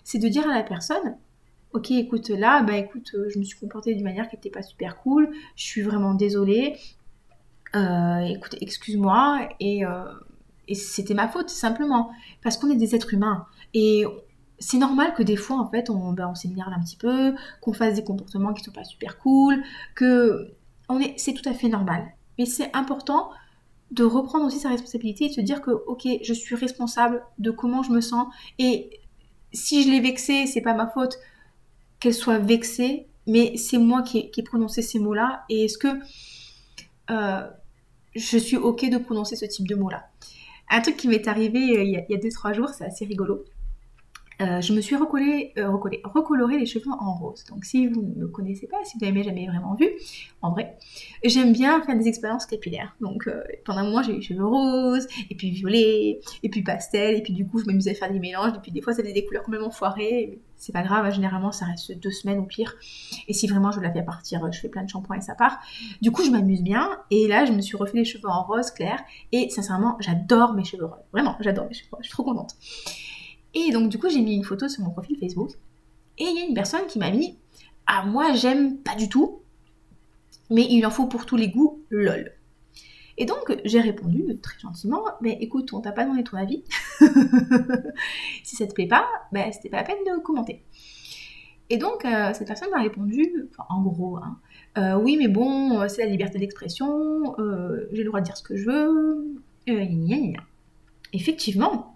c'est 0.04 0.18
de 0.18 0.28
dire 0.28 0.48
à 0.48 0.54
la 0.54 0.62
personne, 0.62 1.16
ok, 1.72 1.90
écoute, 1.92 2.28
là, 2.28 2.62
bah 2.62 2.76
écoute, 2.76 3.14
je 3.28 3.38
me 3.38 3.44
suis 3.44 3.58
comportée 3.58 3.94
d'une 3.94 4.04
manière 4.04 4.28
qui 4.28 4.36
n'était 4.36 4.50
pas 4.50 4.62
super 4.62 4.96
cool, 4.98 5.30
je 5.56 5.64
suis 5.64 5.82
vraiment 5.82 6.14
désolée, 6.14 6.76
euh, 7.74 8.20
écoute, 8.20 8.56
excuse-moi, 8.60 9.48
et, 9.60 9.84
euh, 9.84 10.04
et 10.68 10.74
c'était 10.74 11.14
ma 11.14 11.28
faute, 11.28 11.48
simplement, 11.48 12.10
parce 12.42 12.56
qu'on 12.56 12.70
est 12.70 12.76
des 12.76 12.94
êtres 12.94 13.14
humains. 13.14 13.46
Et 13.74 14.04
c'est 14.58 14.78
normal 14.78 15.14
que 15.14 15.22
des 15.22 15.36
fois, 15.36 15.58
en 15.58 15.68
fait, 15.68 15.90
on, 15.90 16.12
ben, 16.12 16.28
on 16.28 16.34
s'énerve 16.34 16.72
un 16.72 16.80
petit 16.80 16.96
peu, 16.96 17.34
qu'on 17.60 17.72
fasse 17.72 17.94
des 17.94 18.04
comportements 18.04 18.52
qui 18.52 18.62
sont 18.62 18.72
pas 18.72 18.84
super 18.84 19.18
cool, 19.18 19.62
que 19.94 20.52
est, 21.00 21.14
c'est 21.18 21.32
tout 21.32 21.48
à 21.48 21.54
fait 21.54 21.68
normal. 21.68 22.12
Mais 22.38 22.46
c'est 22.46 22.74
important 22.76 23.30
de 23.90 24.04
reprendre 24.04 24.46
aussi 24.46 24.58
sa 24.58 24.70
responsabilité 24.70 25.26
et 25.26 25.28
de 25.28 25.34
se 25.34 25.40
dire 25.40 25.60
que, 25.60 25.70
ok, 25.70 26.06
je 26.22 26.32
suis 26.32 26.54
responsable 26.54 27.22
de 27.38 27.50
comment 27.50 27.82
je 27.82 27.92
me 27.92 28.00
sens 28.00 28.26
et 28.58 29.01
si 29.52 29.82
je 29.82 29.90
l'ai 29.90 30.00
vexée, 30.00 30.46
c'est 30.46 30.60
pas 30.60 30.74
ma 30.74 30.86
faute 30.88 31.18
qu'elle 32.00 32.14
soit 32.14 32.38
vexée, 32.38 33.06
mais 33.26 33.56
c'est 33.56 33.78
moi 33.78 34.02
qui 34.02 34.30
ai, 34.36 34.42
prononcé 34.42 34.82
ces 34.82 34.98
mots-là 34.98 35.44
et 35.48 35.64
est-ce 35.64 35.78
que 35.78 35.88
euh, 37.10 37.46
je 38.14 38.38
suis 38.38 38.56
ok 38.56 38.88
de 38.88 38.98
prononcer 38.98 39.36
ce 39.36 39.44
type 39.44 39.68
de 39.68 39.74
mots-là? 39.74 40.08
Un 40.70 40.80
truc 40.80 40.96
qui 40.96 41.08
m'est 41.08 41.28
arrivé 41.28 41.78
euh, 41.78 41.84
il 41.84 41.90
y 41.90 42.14
a 42.14 42.18
2-3 42.18 42.54
jours, 42.54 42.70
c'est 42.70 42.84
assez 42.84 43.04
rigolo. 43.04 43.44
Euh, 44.40 44.60
je 44.60 44.72
me 44.72 44.80
suis 44.80 44.96
recollé, 44.96 45.52
euh, 45.58 45.68
recoloré 45.68 46.58
les 46.58 46.66
cheveux 46.66 46.90
en 46.98 47.14
rose. 47.14 47.44
Donc 47.50 47.64
si 47.64 47.86
vous 47.86 48.02
ne 48.02 48.22
me 48.22 48.28
connaissez 48.28 48.66
pas, 48.66 48.78
si 48.84 48.98
vous 48.98 49.04
n'avez 49.04 49.22
jamais 49.22 49.46
vraiment 49.46 49.74
vu, 49.74 49.88
en 50.40 50.52
vrai, 50.52 50.78
j'aime 51.24 51.52
bien 51.52 51.82
faire 51.82 51.96
des 51.96 52.08
expériences 52.08 52.46
capillaires. 52.46 52.96
Donc 53.00 53.26
euh, 53.28 53.42
pendant 53.64 53.80
un 53.80 53.84
moment 53.84 54.02
j'ai 54.02 54.12
eu 54.12 54.16
les 54.16 54.22
cheveux 54.22 54.46
roses, 54.46 55.06
et 55.30 55.34
puis 55.34 55.50
violet, 55.50 56.20
et 56.42 56.48
puis 56.48 56.62
pastel, 56.62 57.16
et 57.16 57.22
puis 57.22 57.32
du 57.32 57.46
coup 57.46 57.58
je 57.58 57.66
m'amusais 57.66 57.90
à 57.90 57.94
faire 57.94 58.12
des 58.12 58.20
mélanges, 58.20 58.56
et 58.56 58.60
puis 58.60 58.72
des 58.72 58.80
fois 58.80 58.94
ça 58.94 59.02
faisait 59.02 59.12
des 59.12 59.24
couleurs 59.24 59.42
complètement 59.42 59.70
foirées. 59.70 60.40
C'est 60.56 60.72
pas 60.72 60.82
grave, 60.82 61.12
généralement 61.12 61.52
ça 61.52 61.66
reste 61.66 61.98
deux 61.98 62.12
semaines 62.12 62.38
au 62.38 62.44
pire. 62.44 62.74
Et 63.28 63.34
si 63.34 63.46
vraiment 63.46 63.72
je 63.72 63.80
la 63.80 63.92
fais 63.92 64.02
partir, 64.02 64.50
je 64.52 64.60
fais 64.60 64.68
plein 64.68 64.84
de 64.84 64.88
shampoings 64.88 65.16
et 65.16 65.20
ça 65.20 65.34
part. 65.34 65.60
Du 66.00 66.10
coup 66.10 66.24
je 66.24 66.30
m'amuse 66.30 66.62
bien, 66.62 66.88
et 67.10 67.28
là 67.28 67.44
je 67.44 67.52
me 67.52 67.60
suis 67.60 67.76
refait 67.76 67.98
les 67.98 68.04
cheveux 68.04 68.28
en 68.28 68.44
rose 68.44 68.70
clair, 68.70 69.02
et 69.32 69.50
sincèrement 69.50 69.96
j'adore 70.00 70.54
mes 70.54 70.64
cheveux 70.64 70.86
roses. 70.86 71.04
Vraiment, 71.12 71.36
j'adore 71.40 71.66
mes 71.66 71.74
cheveux 71.74 71.90
roses, 71.92 72.00
je 72.02 72.08
suis 72.08 72.14
trop 72.14 72.24
contente. 72.24 72.56
Et 73.54 73.70
donc 73.70 73.88
du 73.88 73.98
coup 73.98 74.08
j'ai 74.08 74.20
mis 74.20 74.34
une 74.34 74.44
photo 74.44 74.68
sur 74.68 74.82
mon 74.82 74.90
profil 74.90 75.16
Facebook 75.18 75.50
et 76.18 76.24
il 76.24 76.36
y 76.36 76.40
a 76.40 76.44
une 76.46 76.54
personne 76.54 76.86
qui 76.86 76.98
m'a 76.98 77.10
mis 77.10 77.38
Ah 77.86 78.04
moi 78.04 78.32
j'aime 78.34 78.78
pas 78.78 78.94
du 78.94 79.08
tout, 79.08 79.40
mais 80.50 80.66
il 80.68 80.84
en 80.86 80.90
faut 80.90 81.06
pour 81.06 81.26
tous 81.26 81.36
les 81.36 81.48
goûts, 81.48 81.82
lol. 81.90 82.32
Et 83.18 83.26
donc 83.26 83.56
j'ai 83.64 83.80
répondu 83.80 84.24
très 84.42 84.58
gentiment, 84.58 85.04
mais 85.20 85.36
écoute, 85.40 85.72
on 85.72 85.80
t'a 85.80 85.92
pas 85.92 86.04
demandé 86.04 86.24
ton 86.24 86.36
avis. 86.36 86.64
si 88.42 88.56
ça 88.56 88.66
te 88.66 88.72
plaît 88.72 88.86
pas, 88.86 89.06
ben 89.32 89.52
c'était 89.52 89.68
pas 89.68 89.78
la 89.78 89.84
peine 89.84 90.02
de 90.06 90.20
commenter. 90.20 90.62
Et 91.70 91.78
donc 91.78 92.04
euh, 92.04 92.32
cette 92.34 92.46
personne 92.46 92.70
m'a 92.70 92.82
répondu, 92.82 93.48
en 93.68 93.82
gros, 93.82 94.16
hein, 94.16 94.38
euh, 94.78 94.94
oui 94.98 95.16
mais 95.18 95.28
bon, 95.28 95.86
c'est 95.88 96.04
la 96.04 96.10
liberté 96.10 96.38
d'expression, 96.38 97.38
euh, 97.38 97.88
j'ai 97.92 98.02
le 98.02 98.08
droit 98.08 98.20
de 98.20 98.26
dire 98.26 98.36
ce 98.36 98.42
que 98.42 98.56
je 98.56 98.64
veux, 98.66 99.42
Effectivement, 101.14 101.91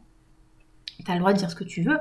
tu 1.06 1.12
as 1.12 1.14
le 1.14 1.20
droit 1.20 1.32
de 1.32 1.38
dire 1.38 1.50
ce 1.50 1.56
que 1.56 1.64
tu 1.64 1.82
veux. 1.82 1.98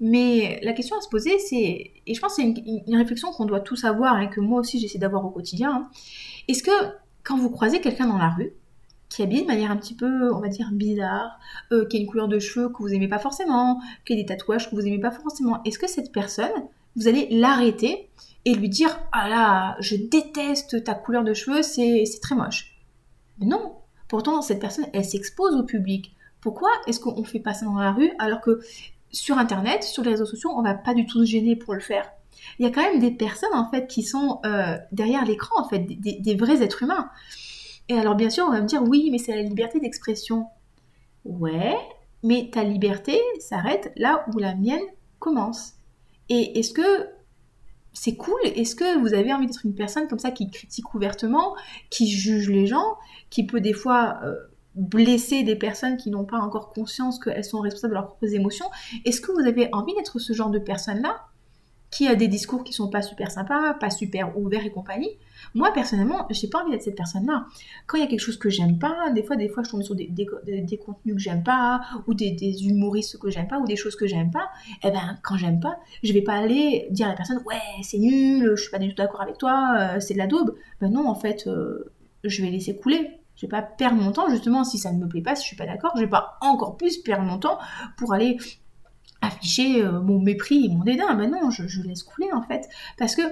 Mais 0.00 0.60
la 0.62 0.72
question 0.72 0.96
à 0.96 1.00
se 1.00 1.08
poser, 1.08 1.38
c'est, 1.38 1.92
et 2.06 2.14
je 2.14 2.20
pense 2.20 2.36
que 2.36 2.42
c'est 2.42 2.48
une, 2.48 2.96
réflexion 2.96 3.30
qu'on 3.30 3.44
doit 3.44 3.60
tous 3.60 3.84
avoir 3.84 4.20
et 4.20 4.30
que 4.30 4.40
moi 4.40 4.60
aussi 4.60 4.80
j'essaie 4.80 4.98
d'avoir 4.98 5.24
au 5.24 5.30
quotidien, 5.30 5.72
hein. 5.72 5.88
est-ce 6.48 6.62
que 6.62 6.70
quand 7.22 7.38
vous 7.38 7.50
croisez 7.50 7.80
quelqu'un 7.80 8.08
dans 8.08 8.18
la 8.18 8.30
rue, 8.30 8.52
qui 9.08 9.22
habille 9.22 9.42
de 9.42 9.46
manière 9.46 9.70
un 9.70 9.76
petit 9.76 9.94
peu, 9.94 10.32
on 10.32 10.40
va 10.40 10.48
dire, 10.48 10.70
bizarre, 10.72 11.38
euh, 11.70 11.86
qui 11.86 11.98
a 11.98 12.00
une 12.00 12.06
couleur 12.06 12.28
de 12.28 12.38
cheveux 12.38 12.68
que 12.70 12.78
vous 12.78 12.92
aimez 12.92 13.08
pas 13.08 13.18
forcément, 13.18 13.80
qui 14.06 14.14
a 14.14 14.16
des 14.16 14.26
tatouages 14.26 14.70
que 14.70 14.74
vous 14.74 14.86
aimez 14.86 14.98
pas 14.98 15.10
forcément, 15.12 15.62
est-ce 15.64 15.78
que 15.78 15.88
cette 15.88 16.10
personne, 16.10 16.50
vous 16.96 17.06
allez 17.06 17.28
l'arrêter 17.30 18.10
et 18.44 18.54
lui 18.54 18.68
dire 18.68 18.98
Ah 19.12 19.28
là, 19.28 19.76
je 19.80 19.94
déteste 19.94 20.82
ta 20.82 20.94
couleur 20.94 21.22
de 21.22 21.34
cheveux, 21.34 21.62
c'est 21.62 22.04
très 22.20 22.34
moche 22.34 22.72
non 23.40 23.76
Pourtant, 24.08 24.42
cette 24.42 24.60
personne, 24.60 24.86
elle 24.92 25.04
s'expose 25.04 25.54
au 25.56 25.62
public. 25.62 26.14
Pourquoi 26.42 26.70
est-ce 26.86 27.00
qu'on 27.00 27.24
fait 27.24 27.38
pas 27.38 27.54
ça 27.54 27.64
dans 27.64 27.78
la 27.78 27.92
rue 27.92 28.10
alors 28.18 28.42
que 28.42 28.60
sur 29.12 29.38
Internet, 29.38 29.84
sur 29.84 30.02
les 30.02 30.10
réseaux 30.10 30.26
sociaux, 30.26 30.50
on 30.54 30.62
va 30.62 30.74
pas 30.74 30.92
du 30.92 31.06
tout 31.06 31.20
se 31.20 31.30
gêner 31.30 31.56
pour 31.56 31.72
le 31.72 31.80
faire? 31.80 32.10
Il 32.58 32.66
y 32.66 32.68
a 32.68 32.72
quand 32.72 32.82
même 32.82 32.98
des 32.98 33.12
personnes 33.12 33.54
en 33.54 33.70
fait 33.70 33.86
qui 33.86 34.02
sont 34.02 34.40
euh, 34.44 34.76
derrière 34.90 35.24
l'écran 35.24 35.62
en 35.62 35.68
fait, 35.68 35.78
des, 35.78 36.34
vrais 36.34 36.62
êtres 36.62 36.82
humains. 36.82 37.08
Et 37.88 37.96
alors 37.96 38.16
bien 38.16 38.28
sûr, 38.28 38.44
on 38.46 38.50
va 38.50 38.60
me 38.60 38.66
dire 38.66 38.82
oui, 38.82 39.08
mais 39.12 39.18
c'est 39.18 39.34
la 39.34 39.42
liberté 39.42 39.78
d'expression. 39.78 40.46
Ouais, 41.24 41.76
mais 42.24 42.50
ta 42.52 42.64
liberté 42.64 43.20
s'arrête 43.38 43.92
là 43.96 44.24
où 44.34 44.38
la 44.38 44.56
mienne 44.56 44.82
commence. 45.20 45.74
Et 46.28 46.58
est-ce 46.58 46.72
que 46.72 47.08
c'est 47.92 48.16
cool? 48.16 48.40
Est-ce 48.42 48.74
que 48.74 48.98
vous 48.98 49.14
avez 49.14 49.32
envie 49.32 49.46
d'être 49.46 49.64
une 49.64 49.74
personne 49.74 50.08
comme 50.08 50.18
ça 50.18 50.32
qui 50.32 50.50
critique 50.50 50.92
ouvertement, 50.94 51.54
qui 51.90 52.10
juge 52.10 52.50
les 52.50 52.66
gens, 52.66 52.96
qui 53.30 53.46
peut 53.46 53.60
des 53.60 53.74
fois 53.74 54.18
euh, 54.24 54.34
blesser 54.74 55.42
des 55.42 55.56
personnes 55.56 55.96
qui 55.96 56.10
n'ont 56.10 56.24
pas 56.24 56.38
encore 56.38 56.70
conscience 56.70 57.18
qu'elles 57.18 57.44
sont 57.44 57.60
responsables 57.60 57.92
de 57.92 57.98
leurs 57.98 58.06
propres 58.06 58.34
émotions. 58.34 58.66
Est-ce 59.04 59.20
que 59.20 59.32
vous 59.32 59.46
avez 59.46 59.68
envie 59.72 59.94
d'être 59.94 60.18
ce 60.18 60.32
genre 60.32 60.50
de 60.50 60.58
personne-là 60.58 61.26
qui 61.90 62.08
a 62.08 62.14
des 62.14 62.28
discours 62.28 62.64
qui 62.64 62.72
sont 62.72 62.88
pas 62.88 63.02
super 63.02 63.30
sympas, 63.30 63.74
pas 63.74 63.90
super 63.90 64.38
ouverts 64.38 64.64
et 64.64 64.70
compagnie? 64.70 65.10
Moi 65.54 65.72
personnellement, 65.74 66.26
j'ai 66.30 66.48
pas 66.48 66.62
envie 66.62 66.70
d'être 66.70 66.84
cette 66.84 66.96
personne-là. 66.96 67.44
Quand 67.86 67.98
il 67.98 68.00
y 68.00 68.04
a 68.04 68.06
quelque 68.06 68.20
chose 68.20 68.38
que 68.38 68.48
j'aime 68.48 68.78
pas, 68.78 69.10
des 69.10 69.22
fois, 69.22 69.36
des 69.36 69.50
fois, 69.50 69.62
je 69.62 69.70
tombe 69.70 69.82
sur 69.82 69.94
des, 69.94 70.06
des, 70.06 70.78
contenus 70.78 71.16
que 71.16 71.20
j'aime 71.20 71.42
pas, 71.42 71.82
ou 72.06 72.14
des, 72.14 72.66
humoristes 72.66 73.18
que 73.18 73.28
j'aime 73.28 73.48
pas, 73.48 73.58
ou 73.58 73.66
des 73.66 73.76
choses 73.76 73.96
que 73.96 74.06
j'aime 74.06 74.30
pas. 74.30 74.48
Eh 74.84 74.90
ben, 74.90 75.18
quand 75.22 75.36
j'aime 75.36 75.60
pas, 75.60 75.78
je 76.02 76.14
vais 76.14 76.22
pas 76.22 76.34
aller 76.34 76.86
dire 76.90 77.06
à 77.06 77.10
la 77.10 77.16
personne, 77.16 77.42
ouais, 77.44 77.82
c'est 77.82 77.98
nul, 77.98 78.52
je 78.56 78.62
suis 78.62 78.70
pas 78.70 78.78
du 78.78 78.88
tout 78.88 78.94
d'accord 78.94 79.20
avec 79.20 79.36
toi, 79.36 79.74
euh, 79.76 80.00
c'est 80.00 80.14
de 80.14 80.18
la 80.18 80.26
daube. 80.26 80.54
Ben 80.80 80.90
non, 80.90 81.08
en 81.08 81.14
fait, 81.14 81.46
euh, 81.46 81.92
je 82.24 82.40
vais 82.42 82.50
laisser 82.50 82.74
couler 82.74 83.21
je 83.36 83.46
vais 83.46 83.50
pas 83.50 83.62
perdre 83.62 84.00
mon 84.00 84.12
temps, 84.12 84.28
justement, 84.30 84.64
si 84.64 84.78
ça 84.78 84.92
ne 84.92 84.98
me 84.98 85.08
plaît 85.08 85.22
pas, 85.22 85.34
si 85.34 85.42
je 85.42 85.48
suis 85.48 85.56
pas 85.56 85.66
d'accord, 85.66 85.92
je 85.96 86.00
vais 86.00 86.10
pas 86.10 86.36
encore 86.40 86.76
plus 86.76 86.98
perdre 86.98 87.24
mon 87.24 87.38
temps 87.38 87.58
pour 87.96 88.12
aller 88.12 88.38
afficher 89.22 89.82
euh, 89.82 90.00
mon 90.00 90.20
mépris 90.20 90.66
et 90.66 90.68
mon 90.68 90.84
dédain. 90.84 91.14
Ben 91.14 91.30
non, 91.30 91.50
je, 91.50 91.82
laisse 91.82 92.02
couler 92.02 92.30
en 92.32 92.42
fait. 92.42 92.68
Parce 92.98 93.14
que 93.14 93.22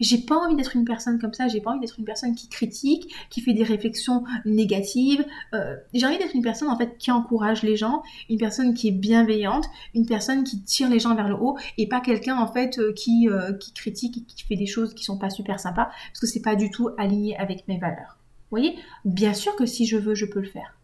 j'ai 0.00 0.18
pas 0.18 0.36
envie 0.36 0.56
d'être 0.56 0.76
une 0.76 0.84
personne 0.84 1.18
comme 1.18 1.34
ça, 1.34 1.46
j'ai 1.46 1.60
pas 1.60 1.70
envie 1.70 1.80
d'être 1.80 1.98
une 1.98 2.04
personne 2.04 2.34
qui 2.34 2.48
critique, 2.48 3.12
qui 3.28 3.40
fait 3.42 3.52
des 3.52 3.62
réflexions 3.62 4.24
négatives. 4.44 5.24
Euh, 5.54 5.76
j'ai 5.92 6.06
envie 6.06 6.18
d'être 6.18 6.34
une 6.34 6.42
personne 6.42 6.68
en 6.68 6.76
fait 6.76 6.96
qui 6.98 7.10
encourage 7.10 7.62
les 7.62 7.76
gens, 7.76 8.02
une 8.28 8.38
personne 8.38 8.74
qui 8.74 8.88
est 8.88 8.92
bienveillante, 8.92 9.66
une 9.94 10.06
personne 10.06 10.42
qui 10.42 10.62
tire 10.62 10.88
les 10.88 10.98
gens 10.98 11.14
vers 11.14 11.28
le 11.28 11.34
haut 11.34 11.58
et 11.76 11.86
pas 11.86 12.00
quelqu'un 12.00 12.36
en 12.36 12.50
fait 12.50 12.78
euh, 12.78 12.92
qui 12.92 13.28
critique 13.74 14.18
et 14.18 14.22
qui 14.22 14.44
fait 14.44 14.56
des 14.56 14.66
choses 14.66 14.94
qui 14.94 15.04
sont 15.04 15.18
pas 15.18 15.30
super 15.30 15.60
sympas 15.60 15.86
parce 15.86 16.20
que 16.20 16.26
c'est 16.26 16.42
pas 16.42 16.56
du 16.56 16.70
tout 16.70 16.90
aligné 16.96 17.36
avec 17.36 17.68
mes 17.68 17.78
valeurs. 17.78 18.19
Voyez 18.50 18.76
Bien 19.04 19.34
sûr 19.34 19.54
que 19.56 19.66
si 19.66 19.86
je 19.86 19.96
veux, 19.96 20.14
je 20.14 20.26
peux 20.26 20.40
le 20.40 20.48
faire. 20.48 20.76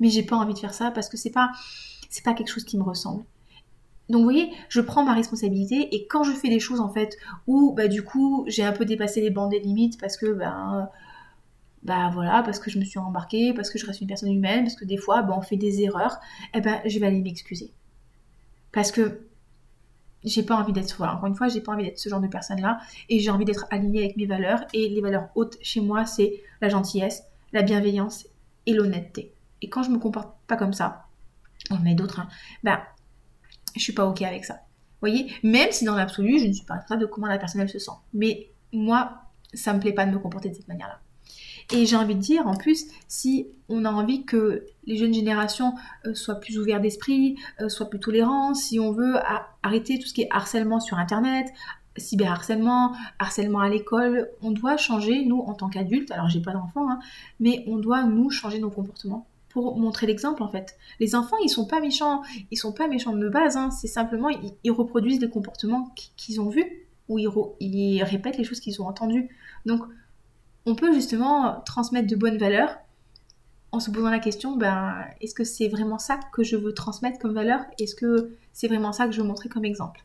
Mais 0.00 0.08
j'ai 0.10 0.22
pas 0.22 0.36
envie 0.36 0.54
de 0.54 0.58
faire 0.58 0.74
ça 0.74 0.90
parce 0.90 1.08
que 1.08 1.16
c'est 1.16 1.30
pas 1.30 1.52
c'est 2.10 2.24
pas 2.24 2.34
quelque 2.34 2.48
chose 2.48 2.64
qui 2.64 2.78
me 2.78 2.82
ressemble. 2.82 3.24
donc 4.08 4.20
vous 4.20 4.24
voyez, 4.24 4.50
je 4.70 4.80
prends 4.80 5.04
ma 5.04 5.12
responsabilité 5.12 5.94
et 5.94 6.06
quand 6.06 6.22
je 6.22 6.32
fais 6.32 6.48
des 6.48 6.60
choses 6.60 6.80
en 6.80 6.88
fait 6.88 7.16
où 7.46 7.74
bah 7.74 7.88
du 7.88 8.02
coup 8.02 8.44
j'ai 8.46 8.64
un 8.64 8.72
peu 8.72 8.84
dépassé 8.84 9.20
les 9.20 9.30
bandes 9.30 9.50
des 9.50 9.60
limites 9.60 10.00
parce 10.00 10.16
que 10.16 10.32
ben 10.32 10.88
bah 11.82 12.10
voilà 12.12 12.42
parce 12.42 12.58
que 12.58 12.70
je 12.70 12.78
me 12.78 12.84
suis 12.84 12.98
embarquée, 12.98 13.52
parce 13.54 13.70
que 13.70 13.78
je 13.78 13.86
reste 13.86 14.00
une 14.00 14.08
personne 14.08 14.32
humaine, 14.32 14.64
parce 14.64 14.76
que 14.76 14.84
des 14.84 14.96
fois 14.96 15.22
bah, 15.22 15.34
on 15.36 15.42
fait 15.42 15.56
des 15.56 15.82
erreurs, 15.82 16.18
et 16.54 16.58
eh 16.58 16.60
ben 16.60 16.80
je 16.86 16.98
vais 16.98 17.06
aller 17.06 17.20
m'excuser 17.20 17.72
parce 18.72 18.92
que 18.92 19.27
j'ai 20.24 20.42
pas 20.42 20.56
envie 20.56 20.72
d'être 20.72 21.00
encore 21.02 21.26
une 21.26 21.34
fois 21.34 21.48
j'ai 21.48 21.60
pas 21.60 21.72
envie 21.72 21.84
d'être 21.84 21.98
ce 21.98 22.08
genre 22.08 22.20
de 22.20 22.26
personne 22.26 22.60
là 22.60 22.78
et 23.08 23.20
j'ai 23.20 23.30
envie 23.30 23.44
d'être 23.44 23.66
alignée 23.70 24.04
avec 24.04 24.16
mes 24.16 24.26
valeurs 24.26 24.64
et 24.72 24.88
les 24.88 25.00
valeurs 25.00 25.28
hautes 25.34 25.56
chez 25.62 25.80
moi 25.80 26.06
c'est 26.06 26.42
la 26.60 26.68
gentillesse, 26.68 27.22
la 27.52 27.62
bienveillance 27.62 28.26
et 28.66 28.74
l'honnêteté. 28.74 29.32
Et 29.62 29.68
quand 29.68 29.82
je 29.82 29.90
me 29.90 29.98
comporte 29.98 30.36
pas 30.46 30.56
comme 30.56 30.72
ça, 30.72 31.06
on 31.70 31.78
met 31.78 31.94
d'autres, 31.94 32.20
bah 32.62 32.82
je 33.74 33.80
suis 33.80 33.92
pas 33.92 34.06
ok 34.06 34.22
avec 34.22 34.44
ça. 34.44 34.54
Vous 34.54 35.08
voyez? 35.08 35.32
Même 35.42 35.70
si 35.70 35.84
dans 35.84 35.94
l'absolu, 35.94 36.38
je 36.40 36.46
ne 36.46 36.52
suis 36.52 36.66
pas 36.66 36.78
train 36.78 36.96
de 36.96 37.06
comment 37.06 37.28
la 37.28 37.38
personne 37.38 37.60
elle 37.60 37.68
se 37.68 37.78
sent. 37.78 37.92
Mais 38.12 38.50
moi, 38.72 39.22
ça 39.54 39.72
me 39.72 39.80
plaît 39.80 39.92
pas 39.92 40.04
de 40.04 40.10
me 40.10 40.18
comporter 40.18 40.48
de 40.48 40.54
cette 40.54 40.68
manière-là. 40.68 41.00
Et 41.72 41.84
j'ai 41.84 41.96
envie 41.96 42.14
de 42.14 42.20
dire, 42.20 42.46
en 42.46 42.56
plus, 42.56 42.86
si 43.08 43.46
on 43.68 43.84
a 43.84 43.90
envie 43.90 44.24
que 44.24 44.64
les 44.86 44.96
jeunes 44.96 45.12
générations 45.12 45.74
euh, 46.06 46.14
soient 46.14 46.36
plus 46.36 46.58
ouvertes 46.58 46.80
d'esprit, 46.80 47.36
euh, 47.60 47.68
soient 47.68 47.90
plus 47.90 48.00
tolérants, 48.00 48.54
si 48.54 48.80
on 48.80 48.92
veut 48.92 49.16
arrêter 49.62 49.98
tout 49.98 50.06
ce 50.06 50.14
qui 50.14 50.22
est 50.22 50.28
harcèlement 50.30 50.80
sur 50.80 50.96
Internet, 50.96 51.46
cyberharcèlement, 51.98 52.94
harcèlement 53.18 53.60
à 53.60 53.68
l'école, 53.68 54.30
on 54.40 54.50
doit 54.50 54.76
changer, 54.76 55.24
nous, 55.24 55.40
en 55.40 55.54
tant 55.54 55.68
qu'adultes, 55.68 56.10
alors 56.10 56.28
j'ai 56.28 56.40
pas 56.40 56.52
d'enfants, 56.52 56.90
hein, 56.90 57.00
mais 57.40 57.64
on 57.66 57.76
doit, 57.76 58.04
nous, 58.04 58.30
changer 58.30 58.60
nos 58.60 58.70
comportements 58.70 59.26
pour 59.48 59.78
montrer 59.78 60.06
l'exemple 60.06 60.42
en 60.42 60.48
fait. 60.48 60.76
Les 61.00 61.14
enfants, 61.14 61.36
ils 61.42 61.48
sont 61.48 61.66
pas 61.66 61.80
méchants, 61.80 62.22
ils 62.50 62.56
sont 62.56 62.72
pas 62.72 62.86
méchants 62.86 63.16
de 63.16 63.28
base, 63.28 63.56
hein. 63.56 63.70
c'est 63.70 63.88
simplement 63.88 64.28
ils, 64.28 64.70
reproduisent 64.70 65.18
des 65.18 65.30
comportements 65.30 65.92
qu'ils 66.16 66.40
ont 66.40 66.48
vus 66.48 66.86
ou 67.08 67.18
ils, 67.18 68.02
répètent 68.02 68.36
les 68.36 68.44
choses 68.44 68.60
qu'ils 68.60 68.82
ont 68.82 68.86
entendues. 68.86 69.28
Donc 69.64 69.82
on 70.68 70.74
peut 70.74 70.92
justement 70.92 71.62
transmettre 71.64 72.06
de 72.06 72.16
bonnes 72.16 72.36
valeurs 72.36 72.76
en 73.72 73.80
se 73.80 73.90
posant 73.90 74.10
la 74.10 74.18
question, 74.18 74.56
ben, 74.56 75.04
est-ce 75.20 75.34
que 75.34 75.44
c'est 75.44 75.68
vraiment 75.68 75.98
ça 75.98 76.18
que 76.32 76.42
je 76.42 76.56
veux 76.56 76.72
transmettre 76.72 77.18
comme 77.18 77.32
valeur? 77.32 77.60
Est-ce 77.78 77.94
que 77.94 78.34
c'est 78.52 78.68
vraiment 78.68 78.92
ça 78.92 79.06
que 79.06 79.12
je 79.12 79.20
veux 79.20 79.26
montrer 79.26 79.48
comme 79.48 79.64
exemple? 79.64 80.04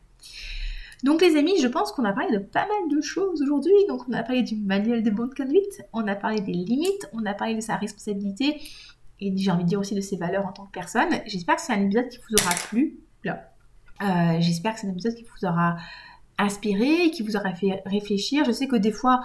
Donc 1.02 1.20
les 1.20 1.36
amis, 1.36 1.60
je 1.60 1.68
pense 1.68 1.92
qu'on 1.92 2.04
a 2.04 2.12
parlé 2.12 2.32
de 2.32 2.38
pas 2.38 2.66
mal 2.66 2.96
de 2.96 3.00
choses 3.02 3.42
aujourd'hui. 3.42 3.74
Donc 3.88 4.02
on 4.08 4.12
a 4.14 4.22
parlé 4.22 4.42
du 4.42 4.56
manuel 4.56 5.02
de 5.02 5.10
bonne 5.10 5.32
conduite, 5.34 5.82
on 5.92 6.06
a 6.08 6.14
parlé 6.14 6.40
des 6.40 6.52
limites, 6.52 7.08
on 7.12 7.26
a 7.26 7.34
parlé 7.34 7.54
de 7.54 7.60
sa 7.60 7.76
responsabilité, 7.76 8.58
et 9.20 9.36
j'ai 9.36 9.50
envie 9.50 9.64
de 9.64 9.68
dire 9.68 9.80
aussi 9.80 9.94
de 9.94 10.00
ses 10.00 10.16
valeurs 10.16 10.46
en 10.46 10.52
tant 10.52 10.64
que 10.64 10.72
personne. 10.72 11.10
J'espère 11.26 11.56
que 11.56 11.62
c'est 11.62 11.74
un 11.74 11.82
épisode 11.82 12.08
qui 12.08 12.18
vous 12.18 12.36
aura 12.42 12.54
plu. 12.68 13.00
Euh, 13.26 14.40
J'espère 14.40 14.74
que 14.74 14.80
c'est 14.80 14.86
un 14.86 14.92
épisode 14.92 15.14
qui 15.14 15.24
vous 15.24 15.46
aura 15.46 15.76
inspiré, 16.38 17.10
qui 17.10 17.22
vous 17.22 17.36
aura 17.36 17.54
fait 17.54 17.82
réfléchir. 17.86 18.44
Je 18.44 18.52
sais 18.52 18.66
que 18.66 18.76
des 18.76 18.92
fois, 18.92 19.24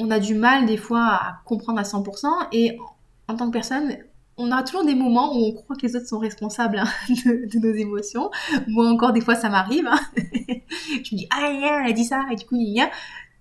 on 0.00 0.10
a 0.10 0.18
du 0.18 0.34
mal 0.34 0.66
des 0.66 0.76
fois 0.76 1.04
à 1.04 1.42
comprendre 1.44 1.78
à 1.78 1.82
100% 1.82 2.26
et 2.52 2.78
en 3.28 3.36
tant 3.36 3.46
que 3.46 3.52
personne, 3.52 3.96
on 4.36 4.50
a 4.50 4.62
toujours 4.62 4.84
des 4.84 4.94
moments 4.94 5.36
où 5.36 5.44
on 5.44 5.52
croit 5.52 5.76
que 5.76 5.86
les 5.86 5.94
autres 5.96 6.08
sont 6.08 6.18
responsables 6.18 6.78
hein, 6.78 6.88
de, 7.08 7.58
nos 7.58 7.74
émotions. 7.74 8.30
Moi 8.66 8.88
encore, 8.88 9.12
des 9.12 9.20
fois, 9.20 9.34
ça 9.34 9.50
m'arrive. 9.50 9.86
Hein. 9.86 10.00
je 10.16 11.14
me 11.14 11.16
dis, 11.16 11.28
ah, 11.30 11.82
elle 11.84 11.90
a 11.90 11.92
dit 11.92 12.04
ça, 12.04 12.24
et 12.32 12.36
du 12.36 12.44
coup, 12.46 12.56
il. 12.56 12.82